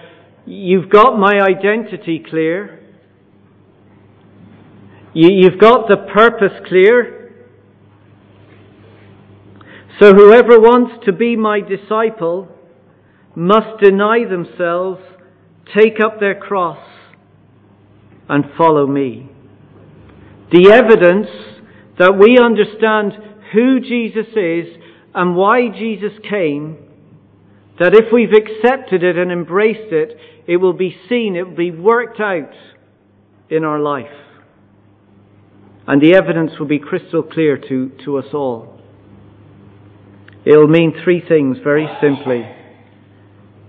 You've 0.46 0.90
got 0.90 1.18
my 1.18 1.40
identity 1.40 2.22
clear. 2.28 2.80
You, 5.14 5.30
you've 5.30 5.60
got 5.60 5.88
the 5.88 5.96
purpose 6.12 6.52
clear. 6.66 7.23
So 10.00 10.12
whoever 10.12 10.58
wants 10.58 11.04
to 11.06 11.12
be 11.12 11.36
my 11.36 11.60
disciple 11.60 12.48
must 13.36 13.80
deny 13.80 14.24
themselves, 14.28 15.00
take 15.76 16.00
up 16.04 16.18
their 16.18 16.34
cross, 16.34 16.84
and 18.28 18.44
follow 18.58 18.86
me. 18.86 19.30
The 20.50 20.70
evidence 20.72 21.28
that 21.98 22.18
we 22.18 22.38
understand 22.38 23.12
who 23.52 23.80
Jesus 23.80 24.26
is 24.34 24.82
and 25.14 25.36
why 25.36 25.68
Jesus 25.68 26.12
came 26.28 26.78
that 27.78 27.94
if 27.94 28.12
we've 28.12 28.32
accepted 28.32 29.02
it 29.02 29.16
and 29.16 29.32
embraced 29.32 29.92
it, 29.92 30.16
it 30.46 30.58
will 30.58 30.72
be 30.72 30.96
seen, 31.08 31.34
it 31.34 31.48
will 31.48 31.56
be 31.56 31.70
worked 31.72 32.20
out 32.20 32.52
in 33.50 33.64
our 33.64 33.80
life. 33.80 34.06
And 35.86 36.00
the 36.00 36.14
evidence 36.14 36.52
will 36.58 36.66
be 36.66 36.78
crystal 36.78 37.22
clear 37.22 37.58
to, 37.58 37.90
to 38.04 38.18
us 38.18 38.26
all. 38.32 38.73
It'll 40.44 40.68
mean 40.68 40.92
three 41.02 41.22
things 41.26 41.58
very 41.64 41.88
simply. 42.00 42.44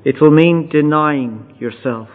It 0.04 0.22
will 0.22 0.32
mean 0.32 0.70
denying 0.70 1.56
yourself. 1.60 2.10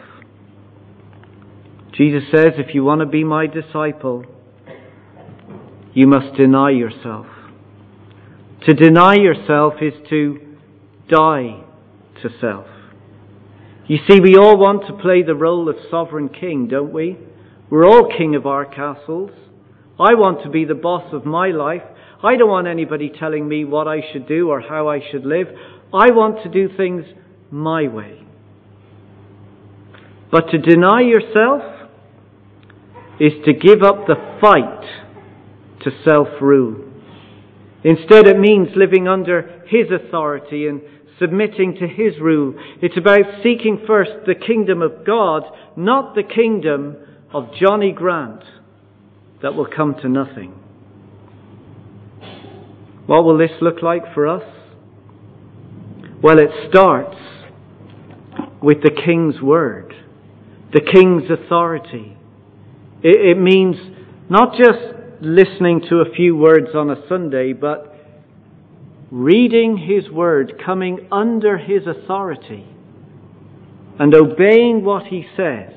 Jesus 1.92 2.22
says, 2.30 2.52
if 2.56 2.74
you 2.74 2.84
want 2.84 3.00
to 3.00 3.06
be 3.06 3.24
my 3.24 3.46
disciple, 3.46 4.24
you 5.92 6.06
must 6.06 6.36
deny 6.36 6.70
yourself. 6.70 7.26
To 8.66 8.74
deny 8.74 9.14
yourself 9.14 9.74
is 9.80 9.94
to 10.10 10.56
die 11.08 11.64
to 12.22 12.28
self. 12.40 12.66
You 13.86 13.98
see, 14.08 14.20
we 14.20 14.36
all 14.36 14.56
want 14.56 14.86
to 14.86 15.02
play 15.02 15.22
the 15.22 15.34
role 15.34 15.68
of 15.68 15.76
sovereign 15.90 16.28
king, 16.28 16.68
don't 16.68 16.92
we? 16.92 17.18
We're 17.70 17.86
all 17.86 18.08
king 18.16 18.36
of 18.36 18.46
our 18.46 18.64
castles. 18.64 19.30
I 19.98 20.14
want 20.14 20.44
to 20.44 20.50
be 20.50 20.64
the 20.64 20.74
boss 20.74 21.12
of 21.12 21.26
my 21.26 21.48
life. 21.48 21.82
I 22.22 22.36
don't 22.36 22.50
want 22.50 22.66
anybody 22.66 23.10
telling 23.18 23.48
me 23.48 23.64
what 23.64 23.88
I 23.88 24.00
should 24.12 24.28
do 24.28 24.50
or 24.50 24.60
how 24.60 24.88
I 24.88 25.00
should 25.10 25.24
live. 25.24 25.46
I 25.92 26.10
want 26.10 26.42
to 26.42 26.50
do 26.50 26.68
things 26.76 27.04
my 27.50 27.88
way. 27.88 28.20
But 30.30 30.50
to 30.50 30.58
deny 30.58 31.00
yourself 31.00 31.62
is 33.18 33.32
to 33.44 33.52
give 33.52 33.82
up 33.82 34.06
the 34.06 34.38
fight 34.40 35.80
to 35.82 35.90
self 36.04 36.28
rule. 36.40 36.86
Instead, 37.82 38.26
it 38.26 38.38
means 38.38 38.68
living 38.76 39.08
under 39.08 39.64
His 39.66 39.86
authority 39.90 40.66
and 40.66 40.82
submitting 41.18 41.76
to 41.80 41.88
His 41.88 42.20
rule. 42.20 42.54
It's 42.82 42.98
about 42.98 43.42
seeking 43.42 43.82
first 43.86 44.26
the 44.26 44.34
kingdom 44.34 44.82
of 44.82 45.06
God, 45.06 45.44
not 45.76 46.14
the 46.14 46.22
kingdom 46.22 46.96
of 47.32 47.48
Jonny 47.58 47.92
Grant 47.92 48.42
that 49.42 49.54
will 49.54 49.66
come 49.74 49.94
to 50.02 50.08
nothing. 50.08 50.59
What 53.10 53.24
will 53.24 53.38
this 53.38 53.50
look 53.60 53.82
like 53.82 54.14
for 54.14 54.28
us? 54.28 54.44
Well, 56.22 56.38
it 56.38 56.50
starts 56.68 57.16
with 58.62 58.84
the 58.84 58.92
King's 59.04 59.42
word, 59.42 59.92
the 60.72 60.80
King's 60.80 61.28
authority. 61.28 62.16
It, 63.02 63.36
it 63.36 63.40
means 63.40 63.74
not 64.28 64.52
just 64.56 64.78
listening 65.20 65.82
to 65.88 65.96
a 65.96 66.14
few 66.14 66.36
words 66.36 66.68
on 66.76 66.88
a 66.88 67.08
Sunday, 67.08 67.52
but 67.52 67.96
reading 69.10 69.76
His 69.76 70.08
Word, 70.08 70.62
coming 70.64 71.08
under 71.10 71.58
His 71.58 71.88
authority, 71.88 72.64
and 73.98 74.14
obeying 74.14 74.84
what 74.84 75.06
He 75.06 75.26
says, 75.36 75.72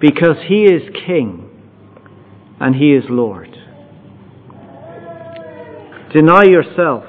because 0.00 0.38
He 0.48 0.64
is 0.64 0.82
King 1.06 1.48
and 2.58 2.74
He 2.74 2.94
is 2.94 3.04
Lord. 3.08 3.51
Deny 6.12 6.44
yourself. 6.44 7.04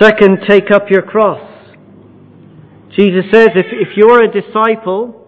Second, 0.00 0.38
take 0.48 0.70
up 0.70 0.90
your 0.90 1.02
cross. 1.02 1.46
Jesus 2.98 3.24
says 3.32 3.48
if, 3.54 3.66
if 3.70 3.96
you're 3.96 4.24
a 4.24 4.30
disciple, 4.30 5.26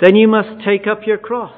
then 0.00 0.16
you 0.16 0.26
must 0.26 0.64
take 0.64 0.86
up 0.86 1.00
your 1.06 1.18
cross. 1.18 1.54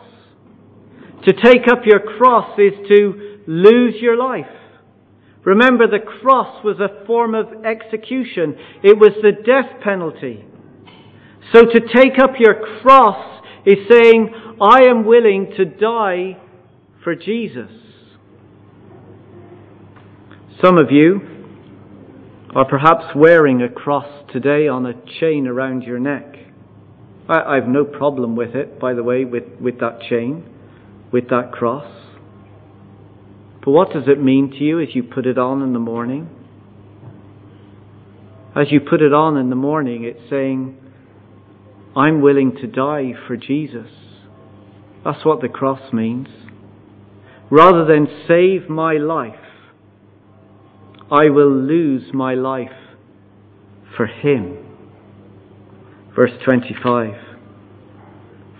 To 1.24 1.32
take 1.32 1.66
up 1.70 1.80
your 1.84 2.00
cross 2.00 2.58
is 2.58 2.72
to 2.88 3.40
lose 3.46 3.94
your 4.00 4.16
life. 4.16 4.46
Remember, 5.44 5.86
the 5.86 6.04
cross 6.20 6.64
was 6.64 6.78
a 6.80 7.06
form 7.06 7.34
of 7.34 7.64
execution. 7.64 8.56
It 8.82 8.98
was 8.98 9.12
the 9.22 9.32
death 9.32 9.80
penalty. 9.82 10.44
So 11.52 11.62
to 11.62 11.80
take 11.94 12.18
up 12.18 12.32
your 12.38 12.80
cross 12.82 13.42
is 13.64 13.78
saying, 13.90 14.34
I 14.60 14.82
am 14.82 15.06
willing 15.06 15.52
to 15.56 15.64
die 15.64 16.38
for 17.02 17.14
Jesus. 17.14 17.70
Some 20.62 20.78
of 20.78 20.90
you 20.90 21.20
are 22.54 22.64
perhaps 22.64 23.14
wearing 23.14 23.60
a 23.60 23.68
cross 23.68 24.24
today 24.32 24.68
on 24.68 24.86
a 24.86 24.94
chain 25.20 25.46
around 25.46 25.82
your 25.82 25.98
neck. 25.98 26.34
I, 27.28 27.56
have 27.56 27.68
no 27.68 27.84
problem 27.84 28.36
with 28.36 28.54
it, 28.54 28.80
by 28.80 28.94
the 28.94 29.02
way, 29.02 29.26
with, 29.26 29.44
with 29.60 29.80
that 29.80 30.00
chain, 30.08 30.48
with 31.12 31.28
that 31.28 31.52
cross. 31.52 31.92
But 33.62 33.72
what 33.72 33.92
does 33.92 34.04
it 34.06 34.22
mean 34.22 34.50
to 34.52 34.56
you 34.56 34.80
as 34.80 34.94
you 34.94 35.02
put 35.02 35.26
it 35.26 35.36
on 35.36 35.60
in 35.60 35.74
the 35.74 35.78
morning? 35.78 36.30
As 38.54 38.68
you 38.70 38.80
put 38.80 39.02
it 39.02 39.12
on 39.12 39.36
in 39.36 39.50
the 39.50 39.56
morning, 39.56 40.04
it's 40.04 40.30
saying, 40.30 40.78
I'm 41.94 42.22
willing 42.22 42.56
to 42.62 42.66
die 42.66 43.12
for 43.26 43.36
Jesus. 43.36 43.90
That's 45.04 45.22
what 45.22 45.42
the 45.42 45.48
cross 45.48 45.92
means. 45.92 46.28
Rather 47.50 47.84
than 47.84 48.06
save 48.26 48.70
my 48.70 48.94
life, 48.94 49.34
I 51.10 51.30
will 51.30 51.50
lose 51.50 52.12
my 52.12 52.34
life 52.34 52.68
for 53.96 54.06
Him. 54.06 54.58
Verse 56.14 56.32
25. 56.44 57.14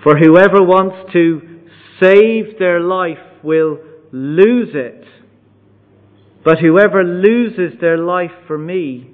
For 0.03 0.17
whoever 0.17 0.63
wants 0.63 1.13
to 1.13 1.41
save 2.01 2.59
their 2.59 2.81
life 2.81 3.19
will 3.43 3.79
lose 4.13 4.71
it. 4.75 5.05
But 6.45 6.59
whoever 6.61 7.03
loses 7.03 7.81
their 7.81 7.99
life 7.99 8.31
for 8.47 8.57
me 8.57 9.11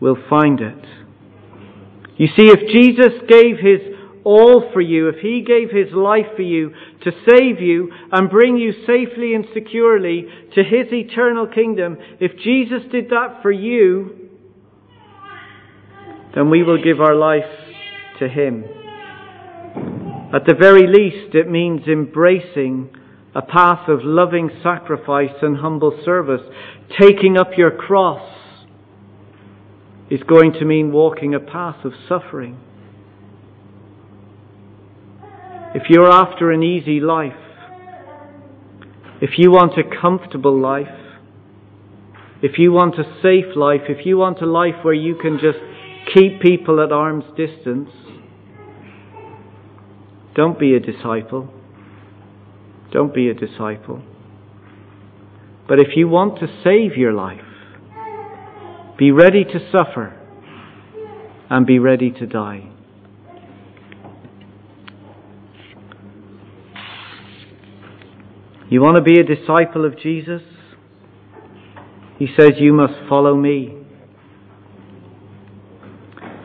will 0.00 0.18
find 0.28 0.60
it. 0.60 0.84
You 2.18 2.26
see, 2.36 2.50
if 2.50 2.70
Jesus 2.70 3.22
gave 3.28 3.56
his 3.58 3.80
all 4.24 4.70
for 4.72 4.80
you, 4.80 5.08
if 5.08 5.16
he 5.20 5.42
gave 5.42 5.70
his 5.70 5.92
life 5.94 6.26
for 6.36 6.42
you 6.42 6.72
to 7.04 7.12
save 7.28 7.60
you 7.60 7.90
and 8.10 8.30
bring 8.30 8.56
you 8.56 8.72
safely 8.86 9.34
and 9.34 9.46
securely 9.54 10.26
to 10.54 10.62
his 10.62 10.92
eternal 10.92 11.46
kingdom, 11.46 11.96
if 12.20 12.36
Jesus 12.38 12.82
did 12.90 13.10
that 13.10 13.40
for 13.42 13.50
you, 13.50 14.28
then 16.34 16.50
we 16.50 16.62
will 16.62 16.82
give 16.82 17.00
our 17.00 17.14
life 17.14 17.42
to 18.18 18.28
him. 18.28 18.64
At 20.34 20.46
the 20.46 20.54
very 20.58 20.86
least, 20.86 21.34
it 21.34 21.50
means 21.50 21.86
embracing 21.86 22.90
a 23.34 23.42
path 23.42 23.88
of 23.88 24.00
loving 24.02 24.50
sacrifice 24.62 25.34
and 25.42 25.58
humble 25.58 25.98
service, 26.04 26.42
taking 26.98 27.36
up 27.36 27.50
your 27.56 27.70
cross 27.70 28.28
is 30.10 30.22
going 30.24 30.52
to 30.52 30.64
mean 30.64 30.92
walking 30.92 31.34
a 31.34 31.40
path 31.40 31.84
of 31.84 31.92
suffering. 32.08 32.58
If 35.74 35.84
you're 35.88 36.10
after 36.10 36.50
an 36.50 36.62
easy 36.62 37.00
life, 37.00 37.32
if 39.22 39.38
you 39.38 39.50
want 39.50 39.72
a 39.78 40.00
comfortable 40.00 40.60
life, 40.60 40.88
if 42.42 42.58
you 42.58 42.72
want 42.72 42.96
a 42.96 43.04
safe 43.22 43.56
life, 43.56 43.82
if 43.88 44.04
you 44.04 44.18
want 44.18 44.42
a 44.42 44.46
life 44.46 44.74
where 44.82 44.92
you 44.92 45.14
can 45.14 45.38
just 45.38 45.58
keep 46.12 46.42
people 46.42 46.82
at 46.82 46.92
arm's 46.92 47.24
distance, 47.36 47.88
don't 50.34 50.58
be 50.58 50.74
a 50.74 50.80
disciple. 50.80 51.48
Don't 52.90 53.14
be 53.14 53.28
a 53.28 53.34
disciple. 53.34 54.02
But 55.68 55.78
if 55.78 55.96
you 55.96 56.08
want 56.08 56.40
to 56.40 56.48
save 56.64 56.96
your 56.96 57.12
life, 57.12 57.40
be 58.98 59.10
ready 59.10 59.44
to 59.44 59.70
suffer 59.70 60.18
and 61.48 61.66
be 61.66 61.78
ready 61.78 62.10
to 62.10 62.26
die. 62.26 62.71
You 68.72 68.80
want 68.80 68.96
to 68.96 69.02
be 69.02 69.20
a 69.20 69.22
disciple 69.22 69.84
of 69.84 69.98
Jesus? 69.98 70.40
He 72.18 72.26
says, 72.38 72.52
You 72.56 72.72
must 72.72 72.94
follow 73.06 73.36
me. 73.36 73.76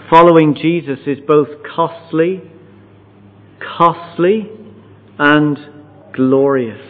Following 0.10 0.54
Jesus 0.54 1.00
is 1.08 1.20
both 1.26 1.48
costly, 1.74 2.42
costly, 3.78 4.50
and 5.18 5.58
glorious. 6.14 6.86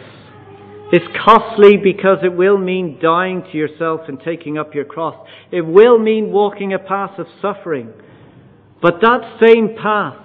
It's 0.90 1.06
costly 1.24 1.76
because 1.76 2.18
it 2.24 2.36
will 2.36 2.58
mean 2.58 2.98
dying 3.00 3.44
to 3.52 3.56
yourself 3.56 4.08
and 4.08 4.18
taking 4.18 4.58
up 4.58 4.74
your 4.74 4.86
cross. 4.86 5.24
It 5.52 5.60
will 5.60 6.00
mean 6.00 6.32
walking 6.32 6.72
a 6.72 6.80
path 6.80 7.16
of 7.16 7.28
suffering. 7.40 7.92
But 8.82 8.94
that 9.02 9.38
same 9.40 9.76
path 9.80 10.18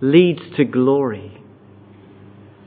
leads 0.00 0.40
to 0.56 0.64
glory. 0.64 1.35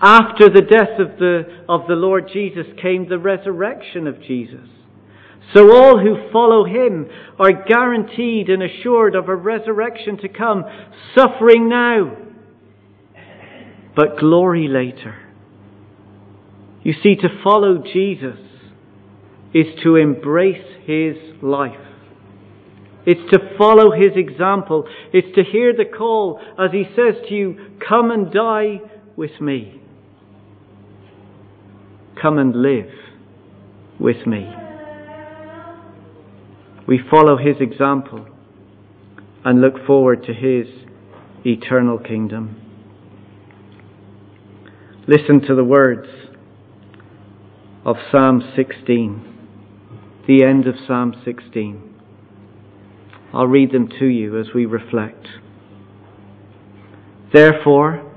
After 0.01 0.49
the 0.49 0.61
death 0.61 0.99
of 0.99 1.19
the, 1.19 1.63
of 1.67 1.87
the 1.87 1.95
Lord 1.95 2.29
Jesus 2.31 2.65
came 2.81 3.09
the 3.09 3.19
resurrection 3.19 4.07
of 4.07 4.21
Jesus. 4.21 4.67
So 5.53 5.75
all 5.75 5.99
who 5.99 6.31
follow 6.31 6.63
him 6.63 7.07
are 7.37 7.51
guaranteed 7.51 8.49
and 8.49 8.63
assured 8.63 9.15
of 9.15 9.29
a 9.29 9.35
resurrection 9.35 10.17
to 10.19 10.29
come, 10.29 10.63
suffering 11.15 11.67
now, 11.67 12.15
but 13.95 14.19
glory 14.19 14.67
later. 14.67 15.15
You 16.83 16.93
see, 17.03 17.15
to 17.15 17.27
follow 17.43 17.83
Jesus 17.83 18.39
is 19.53 19.65
to 19.83 19.95
embrace 19.95 20.65
his 20.85 21.15
life. 21.41 21.79
It's 23.05 23.31
to 23.31 23.57
follow 23.57 23.91
his 23.91 24.11
example. 24.15 24.87
It's 25.11 25.35
to 25.35 25.43
hear 25.43 25.73
the 25.75 25.85
call 25.85 26.39
as 26.59 26.71
he 26.71 26.83
says 26.95 27.15
to 27.27 27.33
you, 27.33 27.57
Come 27.87 28.11
and 28.11 28.31
die 28.31 28.81
with 29.15 29.41
me. 29.41 29.78
Come 32.21 32.37
and 32.37 32.53
live 32.61 32.91
with 33.99 34.27
me. 34.27 34.51
We 36.87 36.99
follow 37.09 37.37
his 37.37 37.57
example 37.61 38.27
and 39.45 39.61
look 39.61 39.85
forward 39.85 40.23
to 40.25 40.33
his 40.33 40.67
eternal 41.45 41.97
kingdom. 41.97 42.59
Listen 45.07 45.39
to 45.47 45.55
the 45.55 45.63
words 45.63 46.07
of 47.85 47.95
Psalm 48.11 48.51
16, 48.55 49.25
the 50.27 50.43
end 50.43 50.67
of 50.67 50.75
Psalm 50.85 51.15
16. 51.23 51.89
I'll 53.33 53.47
read 53.47 53.71
them 53.71 53.87
to 53.99 54.05
you 54.05 54.39
as 54.39 54.47
we 54.53 54.65
reflect. 54.65 55.27
Therefore, 57.31 58.08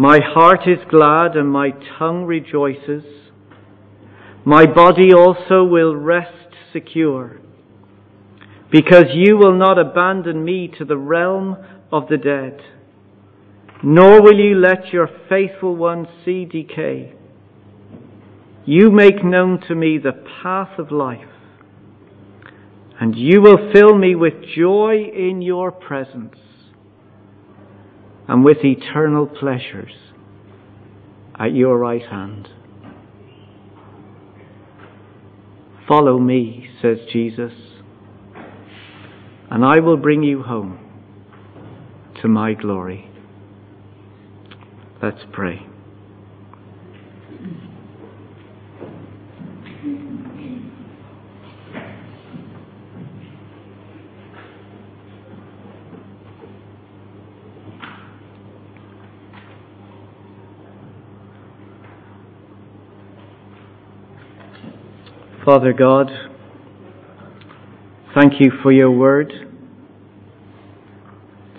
my 0.00 0.20
heart 0.24 0.60
is 0.68 0.78
glad 0.88 1.34
and 1.34 1.50
my 1.50 1.70
tongue 1.98 2.24
rejoices. 2.24 3.02
My 4.44 4.64
body 4.64 5.12
also 5.12 5.64
will 5.64 5.96
rest 5.96 6.54
secure, 6.72 7.40
because 8.70 9.06
you 9.12 9.36
will 9.36 9.58
not 9.58 9.76
abandon 9.76 10.44
me 10.44 10.70
to 10.78 10.84
the 10.84 10.96
realm 10.96 11.56
of 11.90 12.06
the 12.06 12.16
dead, 12.16 12.60
nor 13.82 14.22
will 14.22 14.38
you 14.38 14.54
let 14.54 14.92
your 14.92 15.10
faithful 15.28 15.74
one 15.74 16.06
see 16.24 16.44
decay. 16.44 17.12
You 18.64 18.92
make 18.92 19.24
known 19.24 19.60
to 19.66 19.74
me 19.74 19.98
the 19.98 20.24
path 20.42 20.78
of 20.78 20.92
life, 20.92 21.26
and 23.00 23.16
you 23.16 23.40
will 23.40 23.72
fill 23.74 23.98
me 23.98 24.14
with 24.14 24.44
joy 24.54 25.10
in 25.12 25.42
your 25.42 25.72
presence 25.72 26.38
and 28.28 28.44
with 28.44 28.58
eternal 28.62 29.26
pleasures 29.26 29.92
at 31.38 31.52
your 31.52 31.78
right 31.78 32.02
hand. 32.02 32.48
Follow 35.88 36.18
me, 36.18 36.68
says 36.82 36.98
Jesus, 37.10 37.52
and 39.50 39.64
I 39.64 39.80
will 39.80 39.96
bring 39.96 40.22
you 40.22 40.42
home 40.42 40.78
to 42.20 42.28
my 42.28 42.52
glory. 42.52 43.10
Let's 45.02 45.22
pray. 45.32 45.66
Father 65.48 65.72
God, 65.72 66.10
thank 68.14 68.34
you 68.38 68.52
for 68.62 68.70
your 68.70 68.90
word. 68.90 69.32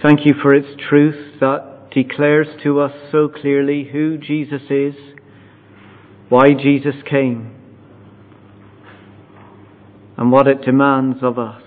Thank 0.03 0.27
you 0.27 0.35
for 0.39 0.53
its 0.53 0.67
truth 0.87 1.39
that 1.39 1.89
declares 1.89 2.45
to 2.61 2.81
us 2.81 2.91
so 3.11 3.27
clearly 3.27 3.89
who 3.91 4.19
Jesus 4.19 4.61
is, 4.69 4.93
why 6.29 6.53
Jesus 6.53 6.93
came, 7.09 7.51
and 10.17 10.31
what 10.31 10.47
it 10.47 10.61
demands 10.61 11.23
of 11.23 11.39
us. 11.39 11.63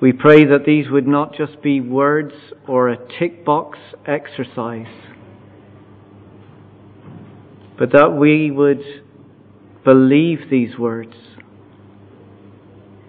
We 0.00 0.12
pray 0.12 0.44
that 0.44 0.64
these 0.66 0.90
would 0.90 1.06
not 1.06 1.36
just 1.36 1.62
be 1.62 1.80
words 1.80 2.34
or 2.66 2.88
a 2.88 2.98
tick 3.20 3.44
box 3.44 3.78
exercise, 4.08 4.92
but 7.78 7.92
that 7.92 8.08
we 8.08 8.50
would 8.50 8.82
believe 9.86 10.50
these 10.50 10.76
words. 10.76 11.14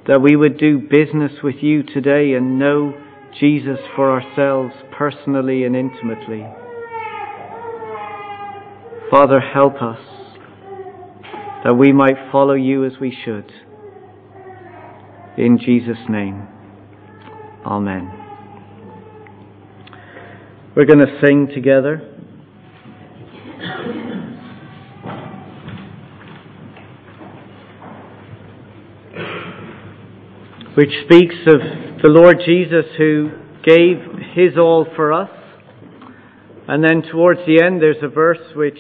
That 0.08 0.22
we 0.22 0.38
would 0.38 0.58
do 0.58 0.80
business 0.80 1.34
with 1.44 1.56
you 1.62 1.84
today 1.84 2.34
and 2.34 2.58
know 2.58 2.94
Jesus 3.38 3.80
for 3.96 4.10
ourselves 4.12 4.74
personally 4.98 5.66
and 5.66 5.76
intimately. 5.76 6.46
Father, 9.12 9.42
help 9.42 9.82
us 9.82 10.00
that 11.66 11.74
we 11.78 11.92
might 11.92 12.32
follow 12.32 12.54
you 12.54 12.86
as 12.86 12.94
we 13.02 13.18
should. 13.26 13.52
In 15.38 15.60
Jesus' 15.60 15.98
name, 16.08 16.48
Amen. 17.66 18.10
We're 20.76 20.86
going 20.86 21.00
to 21.00 21.20
sing 21.26 21.50
together. 21.54 22.07
Which 30.78 30.92
speaks 31.06 31.34
of 31.48 31.60
the 32.04 32.08
Lord 32.08 32.38
Jesus 32.46 32.86
who 33.00 33.32
gave 33.66 33.98
his 34.36 34.60
all 34.60 34.86
for 34.96 35.12
us. 35.12 35.32
And 36.68 36.84
then 36.84 37.02
towards 37.12 37.40
the 37.48 37.64
end, 37.66 37.82
there's 37.82 38.04
a 38.04 38.08
verse 38.08 38.54
which 38.56 38.78